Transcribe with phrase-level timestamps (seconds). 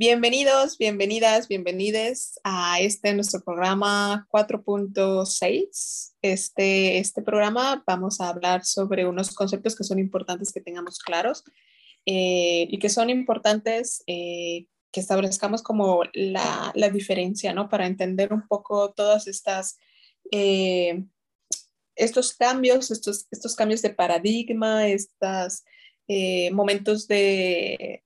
[0.00, 6.14] Bienvenidos, bienvenidas, bienvenides a este nuestro programa 4.6.
[6.22, 11.42] Este, este programa vamos a hablar sobre unos conceptos que son importantes que tengamos claros
[12.06, 17.68] eh, y que son importantes eh, que establezcamos como la, la, diferencia, ¿no?
[17.68, 19.78] Para entender un poco todas estas,
[20.30, 21.02] eh,
[21.96, 25.64] estos cambios, estos, estos cambios de paradigma, estos
[26.52, 28.04] momentos de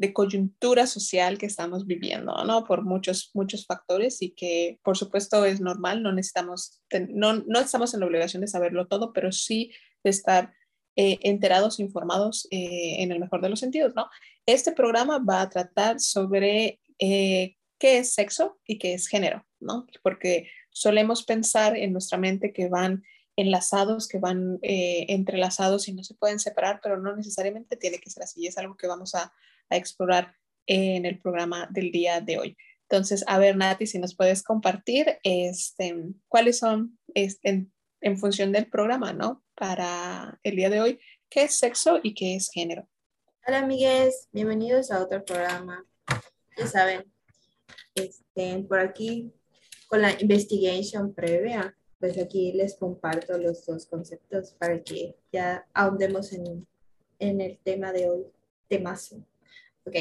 [0.00, 2.64] de coyuntura social que estamos viviendo, ¿no?
[2.64, 7.92] Por muchos, muchos factores y que, por supuesto, es normal, no necesitamos, no, no estamos
[7.92, 9.72] en la obligación de saberlo todo, pero sí
[10.02, 10.54] de estar
[10.96, 14.08] eh, enterados, informados eh, en el mejor de los sentidos, ¿no?
[14.46, 19.86] Este programa va a tratar sobre eh, qué es sexo y qué es género, ¿no?
[20.02, 23.02] Porque solemos pensar en nuestra mente que van
[23.40, 28.22] enlazados, que van entrelazados y no se pueden separar, pero no necesariamente tiene que ser
[28.22, 28.46] así.
[28.46, 29.32] Es algo que vamos a
[29.70, 30.34] a explorar
[30.66, 32.56] en el programa del día de hoy.
[32.82, 35.96] Entonces, a ver, Nati, si nos puedes compartir este,
[36.28, 37.68] cuáles son este,
[38.00, 39.44] en, función del programa, ¿no?
[39.54, 42.88] Para el día de hoy, ¿qué es sexo y qué es género?
[43.46, 45.86] Hola, amigues, bienvenidos a otro programa.
[46.56, 47.04] Ya saben,
[47.94, 49.32] este, por aquí
[49.86, 56.32] con la investigación previa, pues aquí les comparto los dos conceptos para que ya ahondemos
[56.32, 56.66] en,
[57.18, 58.26] en el tema de hoy,
[58.68, 59.22] temazo.
[59.84, 59.94] Ok,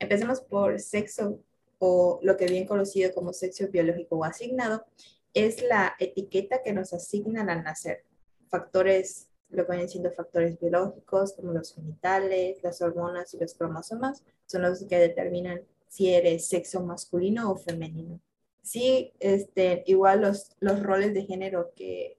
[0.00, 1.40] empecemos por sexo
[1.78, 4.84] o lo que bien conocido como sexo biológico o asignado,
[5.32, 8.04] es la etiqueta que nos asignan al nacer.
[8.48, 14.22] Factores, lo que vienen siendo factores biológicos como los genitales, las hormonas y los cromosomas,
[14.46, 18.20] son los que determinan si eres sexo masculino o femenino.
[18.64, 22.18] Sí, este, igual los, los roles de género que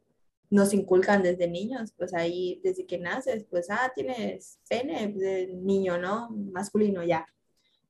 [0.52, 5.98] nos inculcan desde niños, pues ahí desde que naces, pues, ah, tienes pene de niño,
[5.98, 6.30] ¿no?
[6.30, 7.26] Masculino ya,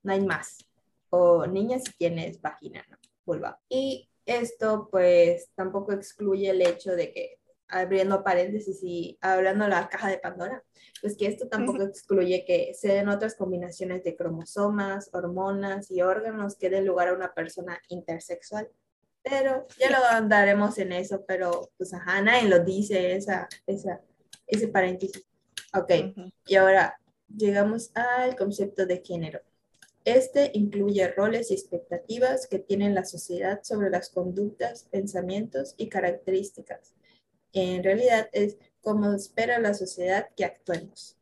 [0.03, 0.65] no hay más.
[1.09, 2.97] O niña si tienes vagina, ¿no?
[3.25, 3.59] Vulva.
[3.67, 10.09] Y esto pues tampoco excluye el hecho de que, abriendo paréntesis y hablando la caja
[10.09, 10.63] de Pandora,
[11.01, 16.55] pues que esto tampoco excluye que se den otras combinaciones de cromosomas, hormonas y órganos
[16.55, 18.69] que den lugar a una persona intersexual
[19.25, 23.99] pero ya lo andaremos en eso, pero pues ajá, nadie lo dice, esa, esa,
[24.45, 25.25] ese paréntesis.
[25.73, 25.91] Ok,
[26.45, 26.99] y ahora
[27.35, 29.41] llegamos al concepto de género.
[30.05, 36.93] Este incluye roles y expectativas que tiene la sociedad sobre las conductas, pensamientos y características.
[37.55, 41.17] En realidad es como espera la sociedad que actuemos.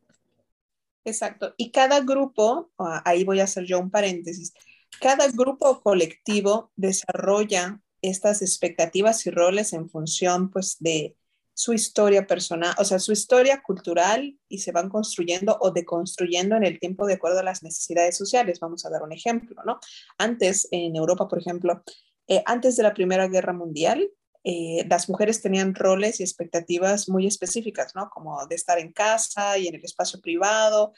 [1.06, 1.54] Exacto.
[1.58, 4.54] Y cada grupo, ah, ahí voy a hacer yo un paréntesis,
[5.00, 11.16] cada grupo colectivo desarrolla estas expectativas y roles en función pues de
[11.54, 16.64] su historia personal, o sea, su historia cultural y se van construyendo o deconstruyendo en
[16.64, 18.60] el tiempo de acuerdo a las necesidades sociales.
[18.60, 19.80] Vamos a dar un ejemplo, ¿no?
[20.18, 21.84] Antes, en Europa, por ejemplo,
[22.28, 24.10] eh, antes de la Primera Guerra Mundial,
[24.44, 28.10] eh, las mujeres tenían roles y expectativas muy específicas, ¿no?
[28.10, 30.94] Como de estar en casa y en el espacio privado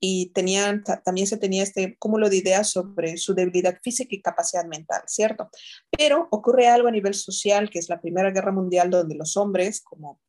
[0.00, 4.64] y tenían, también se tenía este cúmulo de ideas sobre su debilidad física y capacidad
[4.64, 5.50] mental, ¿cierto?
[5.90, 9.80] Pero ocurre algo a nivel social, que es la Primera Guerra Mundial, donde los hombres,
[9.80, 10.20] como,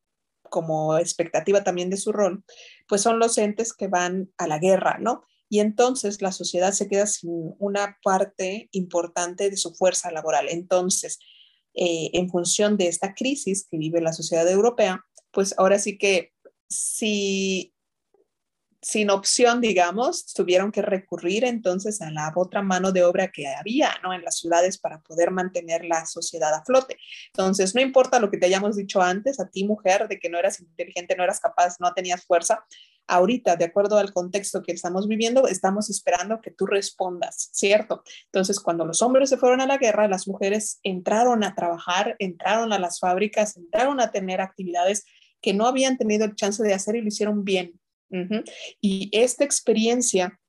[0.44, 2.44] como expectativa también de su rol,
[2.88, 5.24] pues son los entes que van a la guerra, ¿no?
[5.50, 10.48] Y entonces la sociedad se queda sin una parte importante de su fuerza laboral.
[10.50, 11.20] Entonces,
[11.74, 16.34] eh, en función de esta crisis que vive la sociedad europea, pues ahora sí que
[16.68, 17.74] si
[18.82, 23.92] sin opción, digamos, tuvieron que recurrir entonces a la otra mano de obra que había,
[24.04, 24.14] ¿no?
[24.14, 26.98] En las ciudades para poder mantener la sociedad a flote.
[27.28, 30.38] Entonces, no importa lo que te hayamos dicho antes, a ti mujer, de que no
[30.38, 32.64] eras inteligente, no eras capaz, no tenías fuerza,
[33.10, 38.04] ahorita, de acuerdo al contexto que estamos viviendo, estamos esperando que tú respondas, ¿cierto?
[38.26, 42.72] Entonces, cuando los hombres se fueron a la guerra, las mujeres entraron a trabajar, entraron
[42.72, 45.06] a las fábricas, entraron a tener actividades
[45.42, 47.80] que no habían tenido el chance de hacer y lo hicieron bien,
[48.82, 50.40] y esta experiencia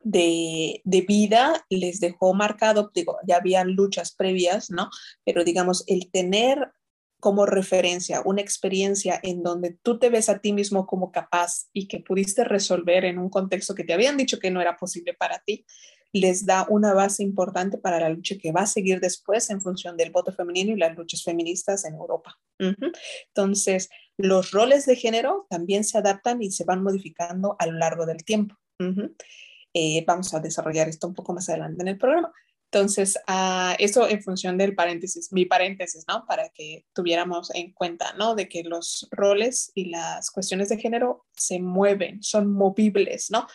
[0.00, 4.90] de, vida les dejó marcado, digo, ya habían luchas previas, ¿no?
[5.24, 6.72] Pero digamos, el tener
[7.20, 11.88] como referencia una experiencia en donde tú te ves a ti mismo como capaz y
[11.88, 15.42] que pudiste resolver en un contexto que te habían dicho que no era posible para
[15.44, 15.66] ti,
[16.12, 19.96] les da una base importante para la lucha que va a seguir después en función
[19.96, 22.38] del voto femenino y las luchas feministas en Europa.
[22.58, 28.06] Entonces, los roles de género también se adaptan y se van modificando a lo largo
[28.06, 28.56] del tiempo.
[29.74, 32.32] Eh, vamos a desarrollar esto un poco más adelante en el programa.
[32.70, 36.26] Entonces, uh, eso en función del paréntesis, mi paréntesis, ¿no?
[36.26, 38.34] Para que tuviéramos en cuenta, ¿no?
[38.34, 43.46] De que los roles y las cuestiones de género se mueven, son movibles, ¿no?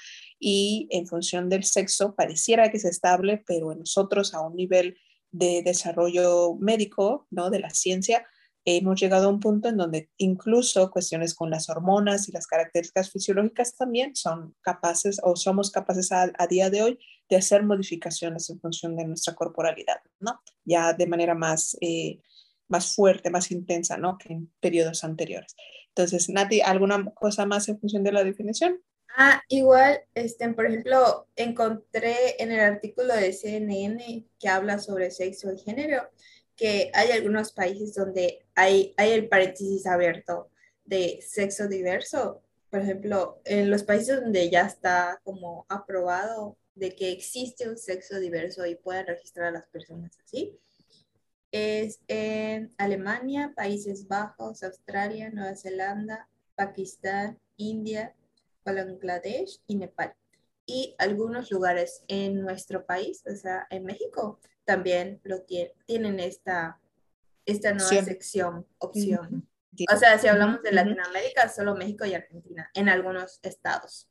[0.46, 4.98] Y en función del sexo pareciera que es estable, pero en nosotros a un nivel
[5.32, 7.50] de desarrollo médico, ¿no?
[7.50, 8.28] De la ciencia,
[8.66, 13.10] hemos llegado a un punto en donde incluso cuestiones con las hormonas y las características
[13.10, 17.00] fisiológicas también son capaces o somos capaces a, día de hoy
[17.30, 20.42] de hacer modificaciones en función de nuestra corporalidad, ¿no?
[20.66, 22.20] Ya de manera más, eh,
[22.68, 24.18] más fuerte, más intensa, ¿no?
[24.18, 25.56] Que en periodos anteriores.
[25.96, 28.82] Entonces, Nati, ¿alguna cosa más en función de la definición?
[29.16, 35.54] Ah, igual, este, por ejemplo, encontré en el artículo de CNN que habla sobre sexo
[35.54, 36.10] y género,
[36.56, 40.50] que hay algunos países donde hay, hay el paréntesis abierto
[40.86, 42.42] de sexo diverso.
[42.72, 48.20] Por ejemplo, en los países donde ya está como aprobado de que existe un sexo
[48.20, 50.58] diverso y pueden registrar a las personas así,
[51.52, 58.16] es en Alemania, Países Bajos, Australia, Nueva Zelanda, Pakistán, India,
[58.66, 60.16] Bangladesh y Nepal.
[60.66, 66.80] Y algunos lugares en nuestro país, o sea, en México, también lo tienen esta,
[67.46, 69.48] esta nueva sección, opción.
[69.92, 74.10] O sea, si hablamos de Latinoamérica, solo México y Argentina, en algunos estados.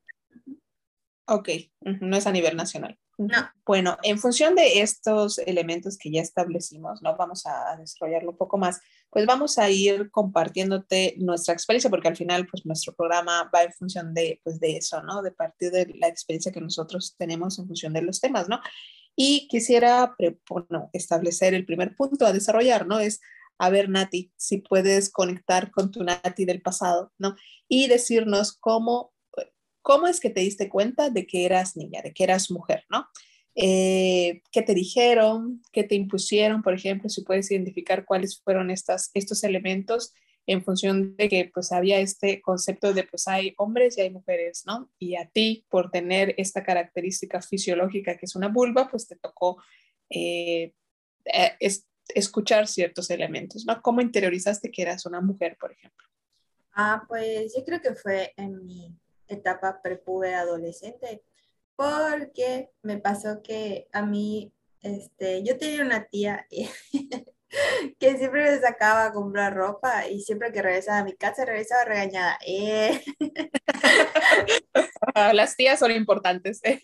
[1.26, 1.48] Ok,
[1.80, 2.98] no es a nivel nacional.
[3.18, 3.50] No.
[3.66, 7.16] Bueno, en función de estos elementos que ya establecimos, ¿no?
[7.16, 8.80] Vamos a desarrollarlo un poco más,
[9.10, 13.72] pues vamos a ir compartiéndote nuestra experiencia, porque al final, pues nuestro programa va en
[13.72, 15.22] función de, pues, de eso, ¿no?
[15.22, 18.60] De partir de la experiencia que nosotros tenemos en función de los temas, ¿no?
[19.14, 20.16] Y quisiera
[20.48, 22.98] bueno, establecer el primer punto a desarrollar, ¿no?
[22.98, 23.20] Es,
[23.58, 27.36] a ver, Nati, si puedes conectar con tu Nati del pasado, ¿no?
[27.68, 29.12] Y decirnos cómo,
[29.82, 33.08] cómo es que te diste cuenta de que eras niña, de que eras mujer, ¿no?
[33.54, 35.62] Eh, ¿Qué te dijeron?
[35.72, 36.62] ¿Qué te impusieron?
[36.62, 40.14] Por ejemplo, si puedes identificar cuáles fueron estas, estos elementos
[40.46, 44.64] en función de que pues había este concepto de pues hay hombres y hay mujeres,
[44.66, 44.90] ¿no?
[44.98, 49.62] Y a ti por tener esta característica fisiológica que es una vulva, pues te tocó
[50.10, 50.74] eh,
[51.26, 51.56] eh,
[52.14, 53.80] escuchar ciertos elementos, ¿no?
[53.82, 56.08] ¿Cómo interiorizaste que eras una mujer, por ejemplo?
[56.74, 58.96] Ah, pues yo creo que fue en mi
[59.34, 61.22] etapa prepuber adolescente,
[61.76, 66.46] porque me pasó que a mí, este, yo tenía una tía
[67.98, 71.84] que siempre me sacaba a comprar ropa y siempre que regresaba a mi casa regresaba
[71.84, 72.38] regañada.
[72.46, 73.02] Eh.
[75.32, 76.60] Las tías son importantes.
[76.64, 76.80] ¿eh?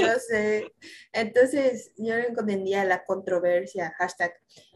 [0.00, 0.72] No sé.
[1.12, 4.32] Entonces yo no entendía la controversia, hashtag.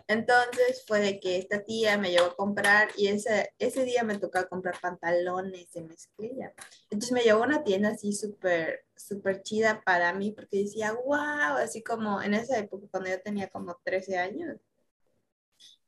[0.09, 4.19] Entonces fue de que esta tía me llevó a comprar y ese, ese día me
[4.19, 6.55] tocaba comprar pantalones de mezclilla.
[6.91, 11.57] Entonces me llevó a una tienda así súper, súper chida para mí porque decía, wow,
[11.59, 14.61] así como en esa época cuando yo tenía como 13 años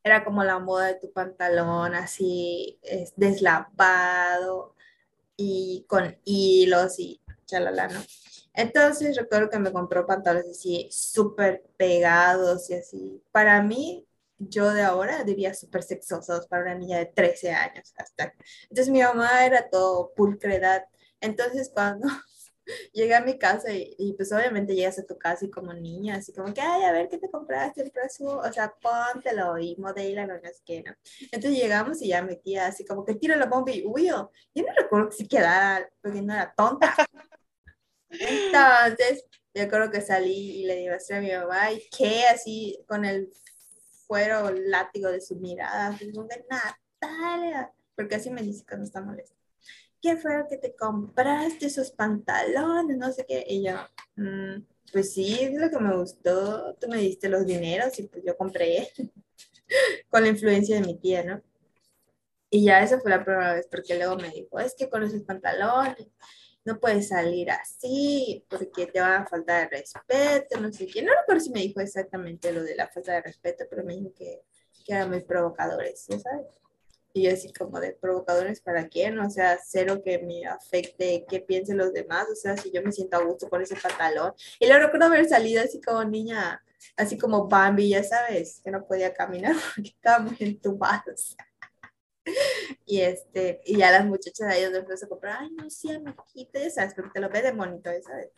[0.03, 4.75] era como la moda de tu pantalón así es, deslavado
[5.37, 8.01] y con hilos y chalala, ¿no?
[8.55, 13.23] Entonces recuerdo que me compró pantalones así súper pegados y así.
[13.31, 14.07] Para mí,
[14.39, 18.35] yo de ahora diría súper sexosos para una niña de 13 años hasta.
[18.63, 20.85] Entonces mi mamá era todo pulcredad.
[21.21, 22.09] Entonces cuando
[22.93, 26.33] llegué a mi casa y, pues obviamente llegas a tu casa y como niña, así
[26.33, 30.27] como que, ay, a ver qué te compraste el próximo, o sea, póntelo y modela,
[30.27, 30.93] no es que no.
[31.33, 34.31] Entonces llegamos y ya mi tía así como que tiro la bomba y huyo.
[34.55, 36.95] Yo no recuerdo que si quedara, porque no era tonta.
[38.11, 39.25] Entonces,
[39.55, 43.31] yo creo que salí y le demostré a mi mamá y que así con el
[44.07, 49.01] fuero látigo de su mirada, así como que Natalia, porque así me dice cuando está
[49.03, 49.38] molesta.
[50.01, 52.97] ¿Qué fue que te compraste esos pantalones?
[52.97, 53.45] No sé qué.
[53.49, 53.75] Y yo,
[54.17, 56.75] mm, pues sí, es lo que me gustó.
[56.81, 58.89] Tú me diste los dineros y pues yo compré
[60.11, 61.43] con la influencia de mi tía, ¿no?
[62.51, 65.23] Y ya esa fue la primera vez, porque luego me dijo, es que con esos
[65.23, 66.09] pantalones
[66.65, 71.03] no puedes salir así, porque te va a faltar de respeto, no sé qué.
[71.03, 74.13] No recuerdo si me dijo exactamente lo de la falta de respeto, pero me dijo
[74.15, 74.43] que,
[74.85, 76.47] que eran muy provocadores, ¿sabes?
[77.15, 81.79] Y así como de provocadores para quién, o sea, cero que me afecte qué piensen
[81.79, 84.35] los demás, o sea, si yo me siento a gusto con ese pantalón.
[84.61, 86.63] Y luego recuerdo haber salido así como niña,
[86.97, 91.05] así como Bambi, ya sabes, que no podía caminar porque estaba muy entubada.
[92.85, 96.61] Y, este, y ya las muchachas ahí donde empezó a comprar, ay, no, sí, amiguita,
[96.61, 98.31] ya sabes, porque te lo ves de bonito, ¿sabes?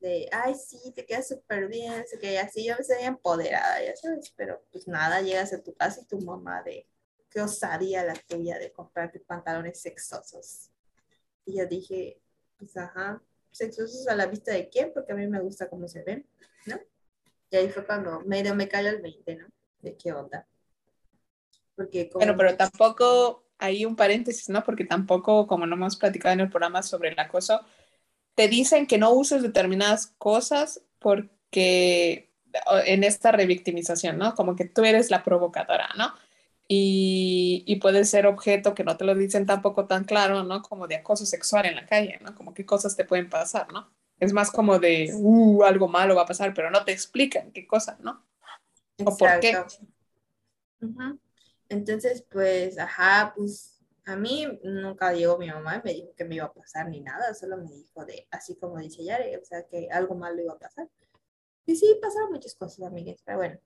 [0.00, 3.96] De, ay, sí, te queda súper bien, sé que así yo me sentía empoderada, ya
[3.96, 6.86] sabes, pero pues nada, llegas a tu casa y tu mamá de,
[7.30, 10.70] qué osadía la tuya de comprarte pantalones sexosos.
[11.44, 12.20] Y yo dije,
[12.58, 16.02] pues ajá, sexosos a la vista de quién, porque a mí me gusta cómo se
[16.02, 16.26] ven,
[16.66, 16.78] ¿no?
[17.50, 19.46] Y ahí fue cuando medio me cayó el 20, ¿no?
[19.80, 20.46] De qué onda.
[21.74, 22.24] Porque como...
[22.24, 24.62] Bueno, pero tampoco hay un paréntesis, ¿no?
[24.64, 27.60] Porque tampoco, como no hemos platicado en el programa sobre el acoso,
[28.34, 32.30] te dicen que no uses determinadas cosas porque
[32.84, 34.34] en esta revictimización, ¿no?
[34.34, 36.14] Como que tú eres la provocadora, ¿no?
[36.68, 40.62] Y, y, puede ser objeto que no te lo dicen tampoco tan claro, ¿no?
[40.62, 42.34] Como de acoso sexual en la calle, ¿no?
[42.34, 43.88] Como qué cosas te pueden pasar, ¿no?
[44.18, 47.66] Es más como de, uh, algo malo va a pasar, pero no te explican qué
[47.66, 48.26] cosa, ¿no?
[49.04, 49.54] O por qué.
[51.68, 56.46] Entonces, pues, ajá, pues a mí nunca llegó mi mamá me dijo que me iba
[56.46, 59.88] a pasar ni nada, solo me dijo de, así como dice Yare, o sea, que
[59.90, 60.88] algo malo iba a pasar.
[61.66, 63.58] Y sí, pasaron muchas cosas, amigas, pero bueno.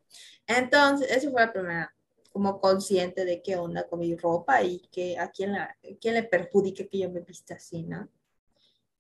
[0.47, 1.95] Entonces, eso fue la primera
[2.31, 6.23] como consciente de qué onda con mi ropa y que a quién, la, quién le
[6.23, 8.09] perjudique que yo me vista así, ¿no?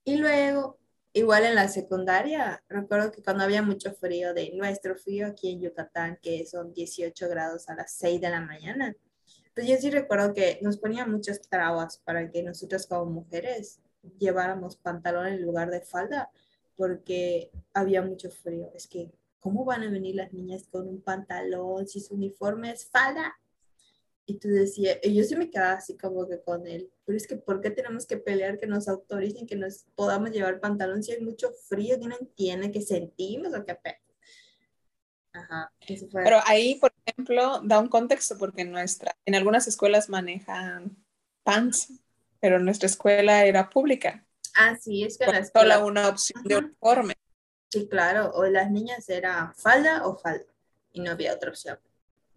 [0.04, 0.78] Y luego,
[1.12, 5.60] igual en la secundaria, recuerdo que cuando había mucho frío, de nuestro frío aquí en
[5.60, 8.96] Yucatán, que son 18 grados a las 6 de la mañana,
[9.54, 13.80] pues yo sí recuerdo que nos ponían muchas trabas para que nosotras como mujeres
[14.18, 16.30] lleváramos pantalón en lugar de falda,
[16.76, 18.70] porque había mucho frío.
[18.74, 19.10] Es que
[19.40, 23.38] ¿cómo van a venir las niñas con un pantalón si su uniforme es falda?
[24.26, 27.26] Y tú decías, y yo sí me quedaba así como que con él, pero es
[27.26, 31.12] que ¿por qué tenemos que pelear que nos autoricen que nos podamos llevar pantalón si
[31.12, 33.76] hay mucho frío que no entiende que sentimos o qué
[35.32, 35.72] Ajá,
[36.12, 40.96] Pero ahí, por ejemplo, da un contexto porque en nuestra, en algunas escuelas manejan
[41.44, 41.92] pants,
[42.40, 44.24] pero nuestra escuela era pública.
[44.56, 45.74] Ah, sí, es que la escuela...
[45.74, 47.14] Solo una opción de uniforme.
[47.70, 50.44] Sí, claro, o las niñas era falda o falda
[50.92, 51.78] y no había otra opción.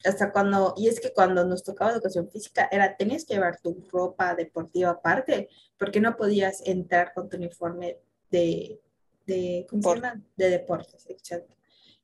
[0.05, 3.83] Hasta cuando, y es que cuando nos tocaba educación física, era, tenías que llevar tu
[3.91, 7.97] ropa deportiva aparte, porque no podías entrar con tu uniforme
[8.29, 8.79] de,
[9.25, 10.21] de, ¿cómo se llama?
[10.35, 11.55] De deportes, exacto.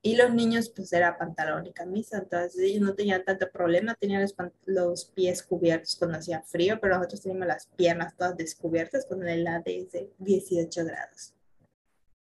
[0.02, 4.22] Y los niños, pues era pantalón y camisa, entonces ellos no tenían tanto problema, tenían
[4.22, 4.34] los,
[4.66, 9.42] los pies cubiertos cuando hacía frío, pero nosotros teníamos las piernas todas descubiertas con el
[9.42, 11.34] helado de 18 grados.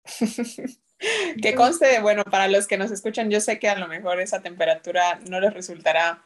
[1.43, 4.41] que conste, bueno, para los que nos escuchan, yo sé que a lo mejor esa
[4.43, 6.23] temperatura no les resultará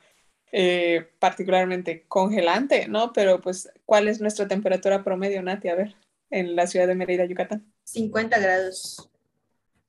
[0.52, 3.12] eh, particularmente congelante, ¿no?
[3.12, 5.68] Pero pues, ¿cuál es nuestra temperatura promedio, Nati?
[5.68, 5.96] A ver,
[6.30, 7.72] en la ciudad de Mérida, Yucatán.
[7.84, 9.10] 50 grados.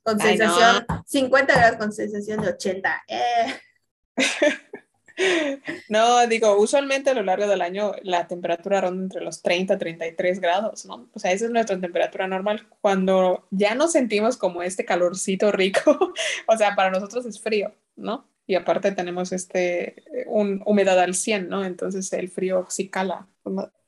[0.03, 3.03] Con sensación, 50 grados con sensación de 80.
[3.07, 3.59] Eh.
[5.89, 9.77] No, digo, usualmente a lo largo del año la temperatura ronda entre los 30 y
[9.77, 11.09] 33 grados, ¿no?
[11.13, 12.67] O sea, esa es nuestra temperatura normal.
[12.81, 16.13] Cuando ya nos sentimos como este calorcito rico,
[16.47, 18.27] o sea, para nosotros es frío, ¿no?
[18.45, 21.65] Y aparte tenemos este, un, humedad al 100, ¿no?
[21.65, 23.27] Entonces el frío sí cala.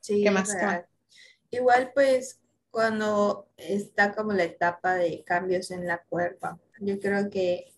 [0.00, 0.54] Sí, ¿Qué más?
[1.50, 7.72] Igual pues cuando está como la etapa de cambios en la cuerpa, yo creo que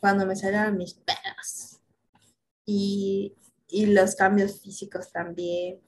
[0.00, 1.73] cuando me salieron mis pelos,
[2.66, 3.34] y,
[3.68, 5.80] y los cambios físicos también.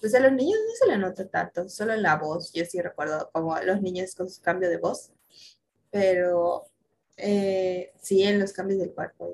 [0.00, 2.52] Pues a los niños no se le nota tanto, solo en la voz.
[2.52, 5.10] Yo sí recuerdo como los niños con su cambio de voz,
[5.90, 6.66] pero
[7.16, 9.30] eh, sí en los cambios del cuerpo,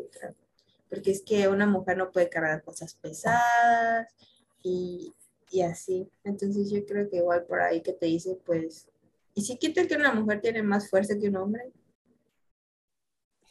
[0.89, 4.15] Porque es que una mujer no puede cargar cosas pesadas
[4.63, 5.13] y,
[5.51, 6.09] y así.
[6.25, 8.89] Entonces yo creo que igual por ahí que te dice, pues,
[9.35, 11.73] ¿y si quita que una mujer tiene más fuerza que un hombre?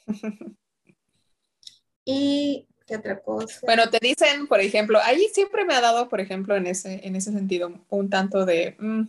[2.05, 2.68] y
[3.65, 7.15] Bueno, te dicen, por ejemplo, ahí siempre me ha dado, por ejemplo, en ese, en
[7.15, 9.03] ese sentido, un tanto de, mm,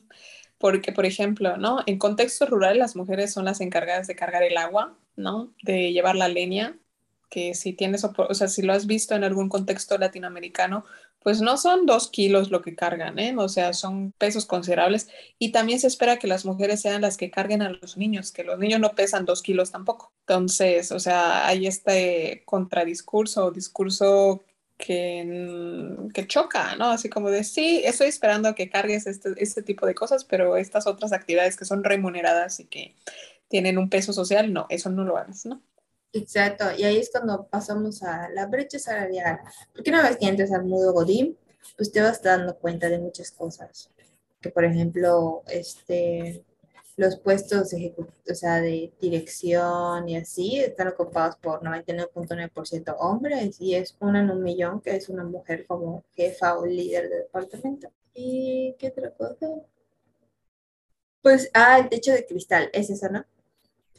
[0.58, 1.82] porque, por ejemplo, ¿no?
[1.86, 5.52] En contextos rurales las mujeres son las encargadas de cargar el agua, ¿no?
[5.62, 6.76] De llevar la leña,
[7.30, 10.84] que si tienes, o sea, si lo has visto en algún contexto latinoamericano,
[11.22, 13.34] pues no son dos kilos lo que cargan, ¿eh?
[13.36, 15.08] O sea, son pesos considerables.
[15.38, 18.42] Y también se espera que las mujeres sean las que carguen a los niños, que
[18.44, 20.12] los niños no pesan dos kilos tampoco.
[20.20, 24.42] Entonces, o sea, hay este contradiscurso o discurso
[24.78, 26.90] que, que choca, ¿no?
[26.90, 30.86] Así como de, sí, estoy esperando que cargues este, este tipo de cosas, pero estas
[30.86, 32.94] otras actividades que son remuneradas y que
[33.48, 35.60] tienen un peso social, no, eso no lo hagas, ¿no?
[36.12, 39.38] Exacto, y ahí es cuando pasamos a la brecha salarial,
[39.72, 41.38] porque una vez que entras al mundo Godín,
[41.76, 43.90] pues te vas dando cuenta de muchas cosas,
[44.40, 46.44] que por ejemplo, este,
[46.96, 47.72] los puestos
[48.28, 54.30] o sea, de dirección y así están ocupados por 99.9% hombres y es una en
[54.30, 57.88] un millón que es una mujer como jefa o líder de departamento.
[58.14, 59.46] ¿Y qué otra cosa?
[61.22, 63.24] Pues, ah, el techo de cristal, es eso, ¿no?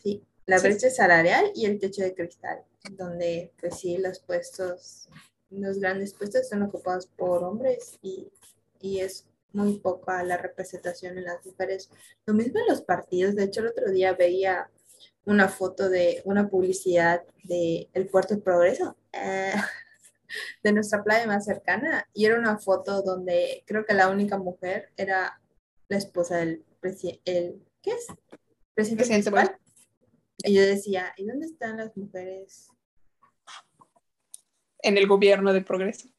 [0.03, 5.07] Sí la brecha salarial y el techo de cristal, donde pues sí, los puestos,
[5.49, 8.29] los grandes puestos están ocupados por hombres y,
[8.81, 11.89] y es muy poca la representación en las mujeres.
[12.25, 14.69] Lo mismo en los partidos, de hecho el otro día veía
[15.23, 19.53] una foto de una publicidad de el Puerto de Progreso, eh,
[20.63, 24.89] de nuestra playa más cercana, y era una foto donde creo que la única mujer
[24.97, 25.39] era
[25.87, 26.65] la esposa del,
[27.23, 28.07] el ¿qué es?
[28.73, 29.60] Presidente, principal.
[30.43, 32.69] Y yo decía, ¿y dónde están las mujeres?
[34.79, 36.09] En el gobierno de progreso.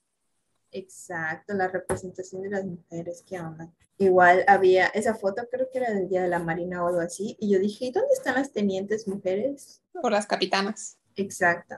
[0.70, 3.70] Exacto, la representación de las mujeres, ¿qué onda?
[3.98, 7.36] Igual había esa foto, creo que era del Día de la Marina o algo así,
[7.38, 9.82] y yo dije, ¿y dónde están las tenientes mujeres?
[10.02, 10.98] O las capitanas.
[11.14, 11.76] Exacto.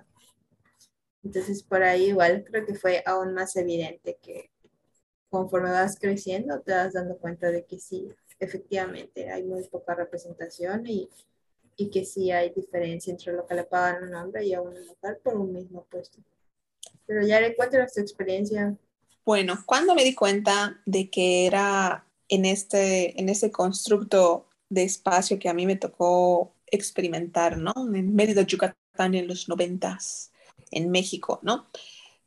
[1.24, 4.50] Entonces, por ahí igual creo que fue aún más evidente que
[5.28, 8.08] conforme vas creciendo, te vas dando cuenta de que sí,
[8.38, 11.10] efectivamente, hay muy poca representación y,
[11.76, 14.60] y que sí hay diferencia entre lo que le pagan a un hombre y a
[14.60, 16.18] una mujer por un mismo puesto.
[17.06, 18.76] Pero ya le cuéntanos tu experiencia.
[19.24, 25.38] Bueno, cuando me di cuenta de que era en este, en ese constructo de espacio
[25.38, 27.72] que a mí me tocó experimentar, ¿no?
[27.94, 30.32] En Mérida, Yucatán, en los noventas,
[30.70, 31.66] en México, ¿no?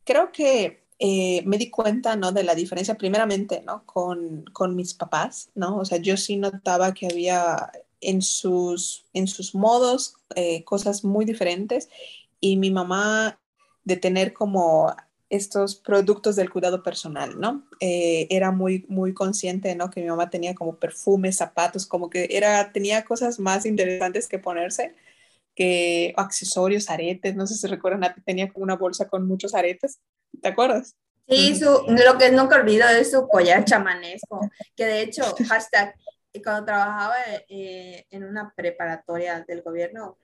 [0.04, 2.32] Creo que eh, me di cuenta, ¿no?
[2.32, 3.86] De la diferencia primeramente, ¿no?
[3.86, 5.78] Con, con, mis papás, ¿no?
[5.78, 11.26] O sea, yo sí notaba que había en sus, en sus modos eh, cosas muy
[11.26, 11.90] diferentes
[12.40, 13.40] y mi mamá
[13.84, 14.96] de tener como
[15.30, 17.68] estos productos del cuidado personal, ¿no?
[17.80, 19.90] Eh, era muy, muy consciente, ¿no?
[19.90, 24.40] Que mi mamá tenía como perfumes, zapatos, como que era, tenía cosas más interesantes que
[24.40, 24.96] ponerse
[25.58, 30.00] que accesorios, aretes, no sé si recuerdan, tenía como una bolsa con muchos aretes,
[30.40, 30.96] ¿te acuerdas?
[31.28, 34.40] Sí, su, lo que nunca olvido es su collar chamanesco,
[34.76, 35.96] que de hecho, hashtag,
[36.42, 37.16] cuando trabajaba
[37.50, 40.18] eh, en una preparatoria del gobierno,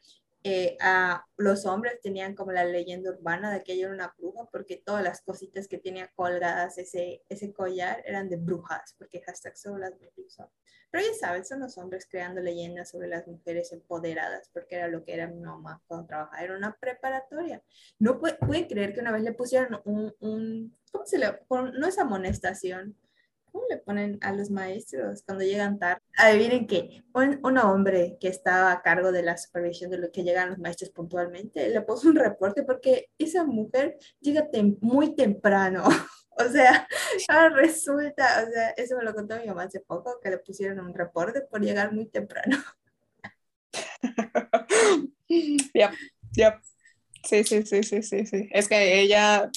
[0.45, 4.45] eh, a los hombres tenían como la leyenda urbana de que ella era una bruja
[4.51, 9.57] porque todas las cositas que tenía colgadas ese, ese collar eran de brujas, porque hashtag
[9.57, 10.49] son las brujas.
[10.91, 15.03] Pero ya sabes, son los hombres creando leyendas sobre las mujeres empoderadas, porque era lo
[15.03, 16.43] que era mi mamá cuando trabajaba.
[16.43, 17.63] Era una preparatoria.
[17.97, 21.97] No pueden creer que una vez le pusieron un, un ¿cómo se le, no es
[21.97, 22.95] amonestación,
[23.53, 26.01] ¿Cómo le ponen a los maestros cuando llegan tarde?
[26.17, 30.23] Adivinen que un, un, hombre que estaba a cargo de la supervisión de lo que
[30.23, 34.49] llegan los maestros puntualmente le puso un reporte porque esa mujer llega
[34.81, 35.83] muy temprano.
[36.31, 36.87] o sea,
[37.53, 40.93] resulta, o sea, eso me lo contó mi mamá hace poco, que le pusieron un
[40.95, 42.57] reporte por llegar muy temprano.
[45.73, 45.91] Ya,
[46.31, 46.61] ya.
[47.23, 48.49] Sí, sí, sí, sí, sí, sí.
[48.51, 49.49] Es que ella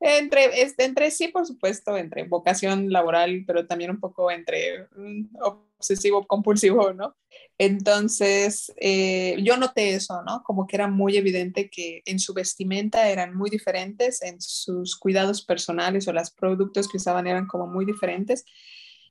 [0.00, 5.36] entre, este, entre sí, por supuesto, entre vocación laboral, pero también un poco entre mm,
[5.78, 7.16] obsesivo compulsivo, ¿no?
[7.58, 10.42] Entonces, eh, yo noté eso, ¿no?
[10.44, 15.44] Como que era muy evidente que en su vestimenta eran muy diferentes, en sus cuidados
[15.44, 18.44] personales o los productos que usaban eran como muy diferentes.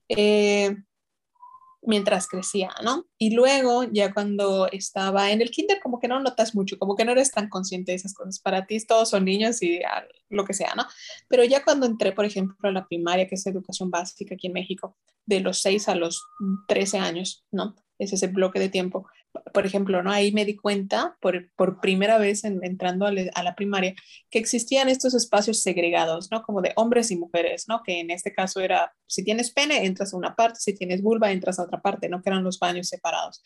[0.10, 0.76] Eh,
[1.88, 3.08] mientras crecía, ¿no?
[3.18, 7.06] Y luego, ya cuando estaba en el kinder, como que no notas mucho, como que
[7.06, 8.40] no eres tan consciente de esas cosas.
[8.40, 9.80] Para ti todos son niños y
[10.30, 10.86] lo que sea, ¿no?
[11.28, 14.54] Pero ya cuando entré, por ejemplo, a la primaria, que es educación básica aquí en
[14.54, 16.24] México, de los 6 a los
[16.68, 17.76] 13 años, ¿no?
[17.98, 19.08] Es ese bloque de tiempo
[19.54, 20.12] por ejemplo, ¿no?
[20.12, 23.96] Ahí me di cuenta por, por primera vez entrando a, a, la primaria
[24.30, 26.44] que existían estos espacios segregados, ¿no?
[26.44, 27.82] Como de hombres y mujeres, ¿no?
[27.84, 31.32] Que en este caso era, si tienes pene, entras a una parte, si tienes vulva,
[31.32, 32.22] entras a otra parte, ¿no?
[32.22, 33.42] Que eran los baños separados.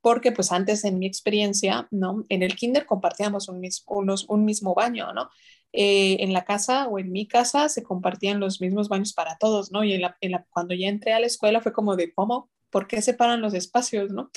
[0.00, 2.24] Porque pues antes en mi experiencia, ¿no?
[2.28, 5.28] En el kinder compartíamos un, unos, un mismo baño, ¿no?
[5.72, 9.70] Eh, en la casa o en mi casa se compartían los mismos baños para todos,
[9.70, 9.84] ¿no?
[9.84, 12.50] Y en la, en la, cuando ya entré a la escuela fue como de, ¿cómo?
[12.70, 14.30] ¿Por qué separan los espacios, no?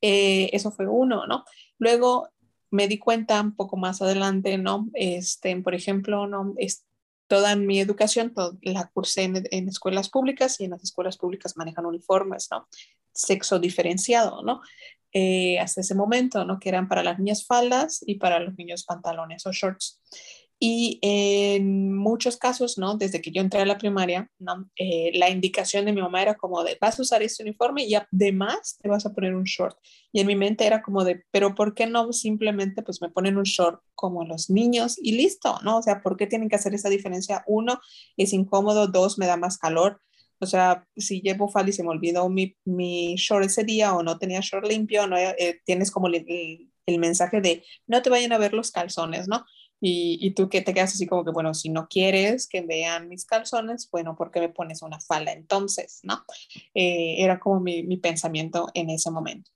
[0.00, 1.44] Eh, eso fue uno, ¿no?
[1.78, 2.28] Luego
[2.70, 4.88] me di cuenta un poco más adelante, ¿no?
[4.94, 6.54] Este, por ejemplo, ¿no?
[6.56, 6.86] Es,
[7.26, 12.48] toda mi educación la cursé en, escuelas públicas y en las escuelas públicas manejan uniformes,
[12.50, 12.68] ¿no?
[13.12, 14.60] Sexo diferenciado, ¿no?
[15.12, 16.58] Eh, hasta ese momento, ¿no?
[16.58, 20.00] Que eran para las niñas faldas y para los niños pantalones o shorts.
[20.64, 22.96] Y en muchos casos, ¿no?
[22.96, 24.70] Desde que yo entré a la primaria, ¿no?
[24.76, 27.96] Eh, la indicación de mi mamá era como de, vas a usar este uniforme y
[27.96, 29.76] además te vas a poner un short.
[30.12, 33.38] Y en mi mente era como de, pero ¿por qué no simplemente pues me ponen
[33.38, 35.78] un short como los niños y listo, ¿no?
[35.78, 37.42] O sea, ¿por qué tienen que hacer esa diferencia?
[37.48, 37.80] Uno,
[38.16, 40.00] es incómodo, dos, me da más calor.
[40.38, 44.04] O sea, si llevo falda y se me olvidó mi, mi short ese día o
[44.04, 46.24] no tenía short limpio, no, eh, tienes como el,
[46.86, 49.44] el mensaje de, no te vayan a ver los calzones, ¿no?
[49.84, 53.24] Y, tú que te quedas así como que, bueno, si no quieres que vean mis
[53.26, 55.98] calzones, bueno, ¿por qué me pones una falda entonces?
[56.04, 56.24] ¿No?
[56.74, 59.50] Eh, era como mi, mi, pensamiento en ese momento.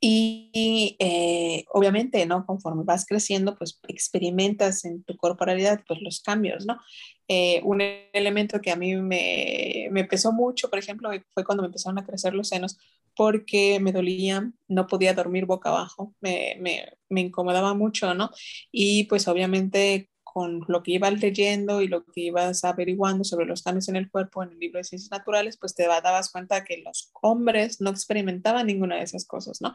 [0.00, 2.46] Y eh, obviamente, ¿no?
[2.46, 6.78] Conforme vas creciendo, pues experimentas en tu corporalidad pues los cambios, ¿no?
[7.26, 11.66] Eh, un elemento que a mí me, me pesó mucho, por ejemplo, fue cuando me
[11.66, 12.78] empezaron a crecer los senos
[13.18, 18.30] porque me dolían, no podía dormir boca abajo, me, me, me incomodaba mucho, ¿no?
[18.70, 23.64] Y pues obviamente con lo que ibas leyendo y lo que ibas averiguando sobre los
[23.64, 26.76] cambios en el cuerpo en el libro de ciencias naturales, pues te dabas cuenta que
[26.76, 29.74] los hombres no experimentaban ninguna de esas cosas, ¿no?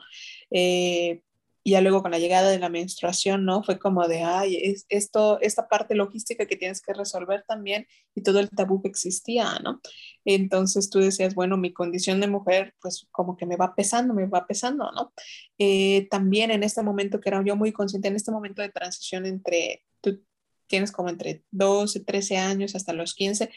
[0.50, 1.22] Eh,
[1.64, 3.64] y ya luego con la llegada de la menstruación, ¿no?
[3.64, 8.22] Fue como de, ay, es, esto, esta parte logística que tienes que resolver también y
[8.22, 9.80] todo el tabú que existía, ¿no?
[10.26, 14.26] Entonces tú decías, bueno, mi condición de mujer, pues como que me va pesando, me
[14.26, 15.14] va pesando, ¿no?
[15.58, 19.26] Eh, también en este momento que era yo muy consciente, en este momento de transición
[19.26, 20.22] entre, tú
[20.68, 23.50] tienes como entre 12, 13 años hasta los 15,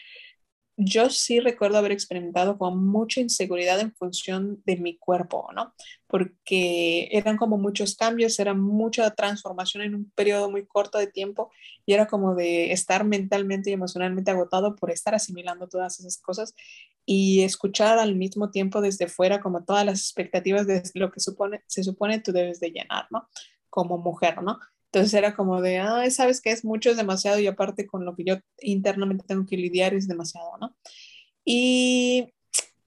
[0.79, 5.73] yo sí recuerdo haber experimentado con mucha inseguridad en función de mi cuerpo, ¿no?
[6.05, 11.51] Porque eran como muchos cambios, era mucha transformación en un periodo muy corto de tiempo
[11.83, 16.53] y era como de estar mentalmente y emocionalmente agotado por estar asimilando todas esas cosas
[17.07, 21.63] y escuchar al mismo tiempo desde fuera como todas las expectativas de lo que supone,
[21.65, 23.27] se supone tú debes de llenar, ¿no?
[23.71, 24.59] Como mujer, ¿no?
[24.91, 28.15] Entonces era como de, ah, sabes que es mucho, es demasiado y aparte con lo
[28.15, 30.75] que yo internamente tengo que lidiar es demasiado, ¿no?
[31.43, 32.33] Y,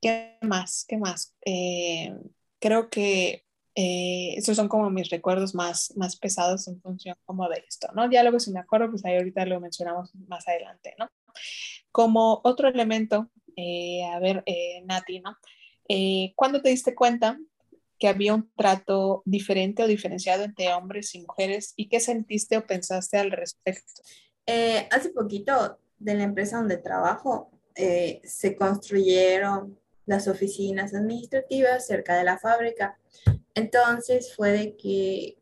[0.01, 0.85] ¿qué más?
[0.89, 1.35] ¿Qué más?
[1.45, 2.15] Eh,
[2.59, 7.63] creo que eh, esos son como mis recuerdos más, más pesados en función como de
[7.69, 8.11] esto, ¿no?
[8.11, 11.09] Ya luego si me acuerdo, pues ahí ahorita lo mencionamos más adelante, ¿no?
[11.93, 14.43] Como otro elemento, eh, a ver,
[14.85, 15.37] Nati, ¿no?
[16.35, 17.39] ¿Cuándo te diste cuenta
[18.01, 22.67] que había un trato diferente o diferenciado entre hombres y mujeres y qué sentiste o
[22.67, 24.03] pensaste al respecto?
[24.47, 32.17] Eh, hace poquito de la empresa donde trabajo eh, se construyeron las oficinas administrativas cerca
[32.17, 32.99] de la fábrica.
[33.55, 35.39] Entonces fue de que,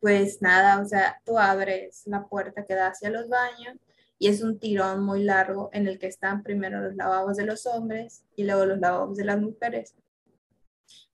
[0.00, 3.76] pues nada, o sea, tú abres la puerta que da hacia los baños
[4.18, 7.64] y es un tirón muy largo en el que están primero los lavabos de los
[7.66, 9.94] hombres y luego los lavabos de las mujeres.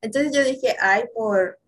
[0.00, 1.58] Entonces yo dije, ay, por,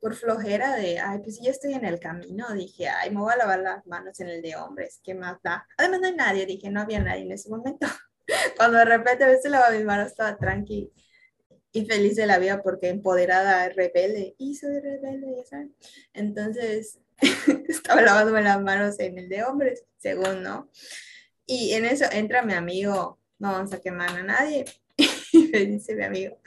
[0.00, 3.32] por flojera de, ay, pues si yo estoy en el camino, dije, ay, me voy
[3.32, 5.66] a lavar las manos en el de hombres, ¿qué más da?
[5.76, 7.86] Además no hay nadie, dije, no había nadie en ese momento.
[8.56, 10.92] Cuando de repente a veces lavaba mis manos, estaba tranqui
[11.72, 15.74] y feliz de la vida porque empoderada, rebelde, y soy rebelde, ya saben.
[16.14, 17.00] Entonces,
[17.68, 20.70] estaba lavándome las manos en el de hombres, según, ¿no?
[21.44, 24.64] Y en eso entra mi amigo, no vamos a quemar a nadie,
[25.32, 26.40] y me dice mi amigo,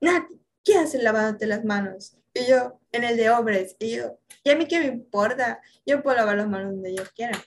[0.00, 2.16] Nati, ¿qué haces lavándote las manos?
[2.34, 3.76] Y yo, en el de hombres.
[3.78, 5.60] Y yo, ¿y a mí qué me importa?
[5.84, 7.42] Yo puedo lavar las manos donde yo quiera.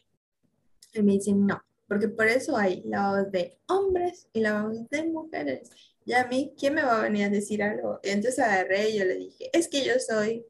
[0.93, 5.69] Y me dicen, no, porque por eso hay lavados de hombres y lavados de mujeres.
[6.06, 7.99] Y a mí, ¿quién me va a venir a decir algo?
[8.04, 10.45] Y entonces agarré y yo le dije, es que yo soy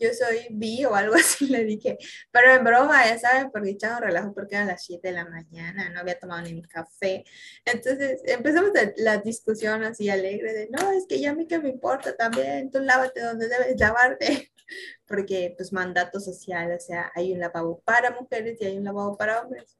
[0.00, 1.98] yo soy bi o algo así, le dije.
[2.30, 5.90] Pero en broma, ya saben, porque echaba relajo porque eran las 7 de la mañana,
[5.90, 7.24] no había tomado ni mi café.
[7.64, 11.68] Entonces empezamos la discusión así alegre de, no, es que ya a mí que me
[11.68, 14.52] importa también, tú lávate donde debes lavarte.
[15.06, 19.16] Porque pues mandato social, o sea, hay un lavabo para mujeres y hay un lavabo
[19.16, 19.76] para hombres.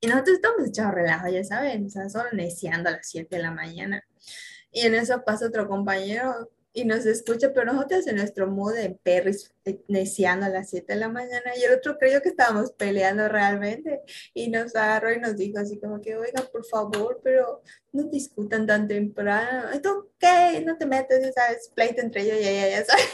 [0.00, 3.42] Y nosotros estamos echados relajo, ya saben, o sea, solo neciando a las 7 de
[3.42, 4.02] la mañana.
[4.70, 8.98] Y en eso pasa otro compañero y nos escucha, pero nosotros en nuestro mood en
[8.98, 9.54] perris,
[9.86, 14.02] neciando a las 7 de la mañana, y el otro creyó que estábamos peleando realmente,
[14.34, 18.66] y nos agarró y nos dijo así como que, oiga, por favor, pero no discutan
[18.66, 20.60] tan temprano, ¿esto qué?
[20.66, 23.06] No te metes, ya sabes, pleito entre ellos y ella, ya sabes.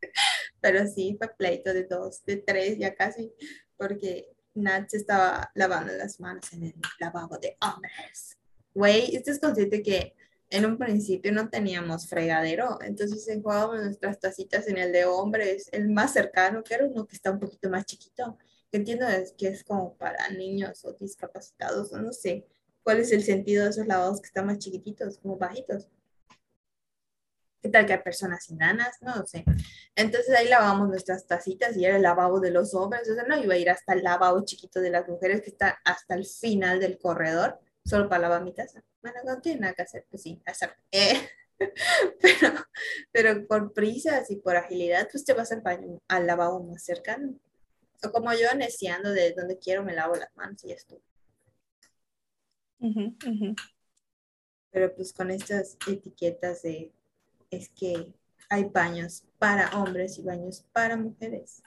[0.62, 3.32] Pero sí, fue pleito de dos, de tres ya casi,
[3.76, 8.38] porque Nat se estaba lavando las manos en el lavabo de hombres.
[8.74, 10.14] Güey, ¿estás consciente que
[10.50, 15.88] en un principio no teníamos fregadero, entonces enjuagábamos nuestras tacitas en el de hombres, el
[15.88, 18.36] más cercano, que era uno que está un poquito más chiquito,
[18.70, 19.06] que entiendo
[19.38, 22.46] que es como para niños o discapacitados, o no sé
[22.82, 25.88] cuál es el sentido de esos lavados que están más chiquititos, como bajitos.
[27.62, 28.96] ¿Qué tal que hay personas sin ganas?
[29.02, 29.44] No lo sé.
[29.94, 33.38] Entonces ahí lavamos nuestras tacitas y era el lavabo de los hombres, o sea, no
[33.40, 36.80] iba a ir hasta el lavabo chiquito de las mujeres que está hasta el final
[36.80, 37.60] del corredor
[37.90, 38.82] solo para lavar mi taza.
[39.02, 40.74] Bueno, no tiene nada que hacer, pues sí, hacer.
[40.92, 41.28] Eh,
[42.20, 42.54] pero,
[43.12, 47.34] pero por prisas y por agilidad, pues te vas al baño, al lavabo más cercano.
[48.02, 51.02] O como yo, neciando de donde quiero, me lavo las manos y ya estoy.
[54.70, 56.92] Pero pues con estas etiquetas de
[57.50, 58.14] es que
[58.48, 61.62] hay baños para hombres y baños para mujeres.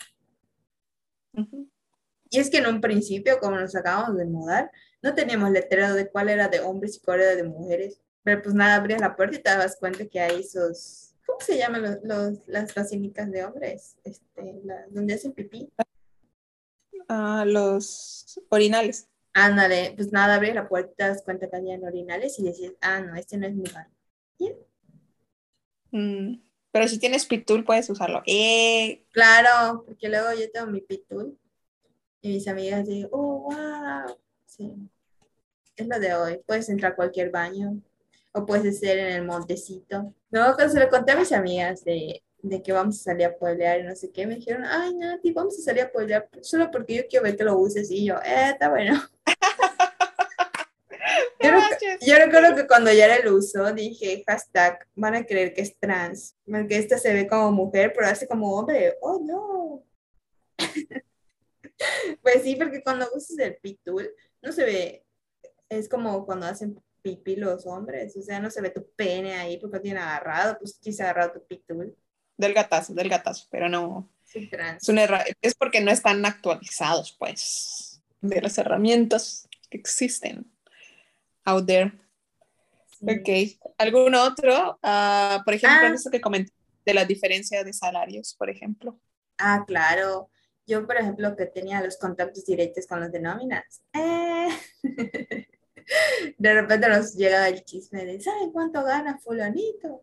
[2.29, 4.71] Y es que en un principio, como nos acabamos de mudar,
[5.03, 7.99] no teníamos letrero de cuál era de hombres y cuál era de mujeres.
[8.23, 11.57] Pero pues nada, abrías la puerta y te dabas cuenta que hay esos, ¿cómo se
[11.57, 13.97] llaman los, las basílicas de hombres?
[14.05, 15.69] Este, donde hacen pipí.
[17.09, 19.09] Ah, los orinales.
[19.33, 22.73] Ándale, pues nada, abrías la puerta y te das cuenta que habían orinales y decías,
[22.79, 23.89] ah, no, este no es mi baño.
[25.91, 28.23] Mm, pero si tienes pitul puedes usarlo.
[28.25, 29.05] Eh.
[29.11, 31.37] Claro, porque luego yo tengo mi pitul
[32.21, 34.17] Y mis amigas digo, oh, wow.
[34.45, 34.89] Sí.
[35.75, 36.41] Es lo de hoy.
[36.45, 37.81] Puedes entrar a cualquier baño
[38.31, 40.13] o puedes ser en el montecito.
[40.29, 43.35] No, cuando se lo conté a mis amigas de, de que vamos a salir a
[43.35, 46.69] pueblear y no sé qué, me dijeron, ay, Nati, vamos a salir a pueblear solo
[46.69, 47.89] porque yo quiero ver que lo uses.
[47.89, 49.01] Y yo, eh, está bueno.
[52.01, 56.35] yo, recuerdo que cuando ya lo usó, dije, hashtag, van a creer que es trans,
[56.45, 58.95] porque esta se ve como mujer, pero hace como hombre.
[59.01, 59.83] Oh, no.
[62.21, 64.09] pues sí, porque cuando usas el pitul,
[64.41, 65.02] no se ve,
[65.77, 69.57] es como cuando hacen pipí los hombres, o sea, no se ve tu pene ahí
[69.57, 71.95] porque tiene agarrado, pues quise agarrado tu pitul.
[72.37, 74.09] Del gatazo, del gatazo, pero no.
[74.33, 80.51] Es, un es porque no están actualizados, pues, de las herramientas que existen
[81.45, 81.91] out there.
[83.01, 83.73] Ok.
[83.77, 84.79] ¿Algún otro?
[84.81, 85.93] Ah, por ejemplo, ah.
[85.93, 86.53] eso que comenté
[86.85, 88.99] de la diferencia de salarios, por ejemplo.
[89.37, 90.29] Ah, claro.
[90.65, 93.83] Yo, por ejemplo, que tenía los contactos directos con los de nóminas.
[93.93, 94.49] Eh.
[96.37, 100.01] de repente nos llega el chisme de, ¿sabes cuánto gana fulanito?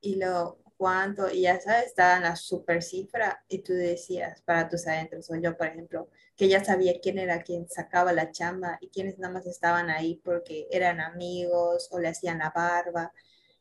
[0.00, 1.30] Y lo, ¿cuánto?
[1.30, 5.36] Y ya sabes, estaba en la super cifra y tú decías para tus adentros, o
[5.36, 9.34] yo, por ejemplo, que ya sabía quién era quien sacaba la chamba y quiénes nada
[9.34, 13.12] más estaban ahí porque eran amigos o le hacían la barba.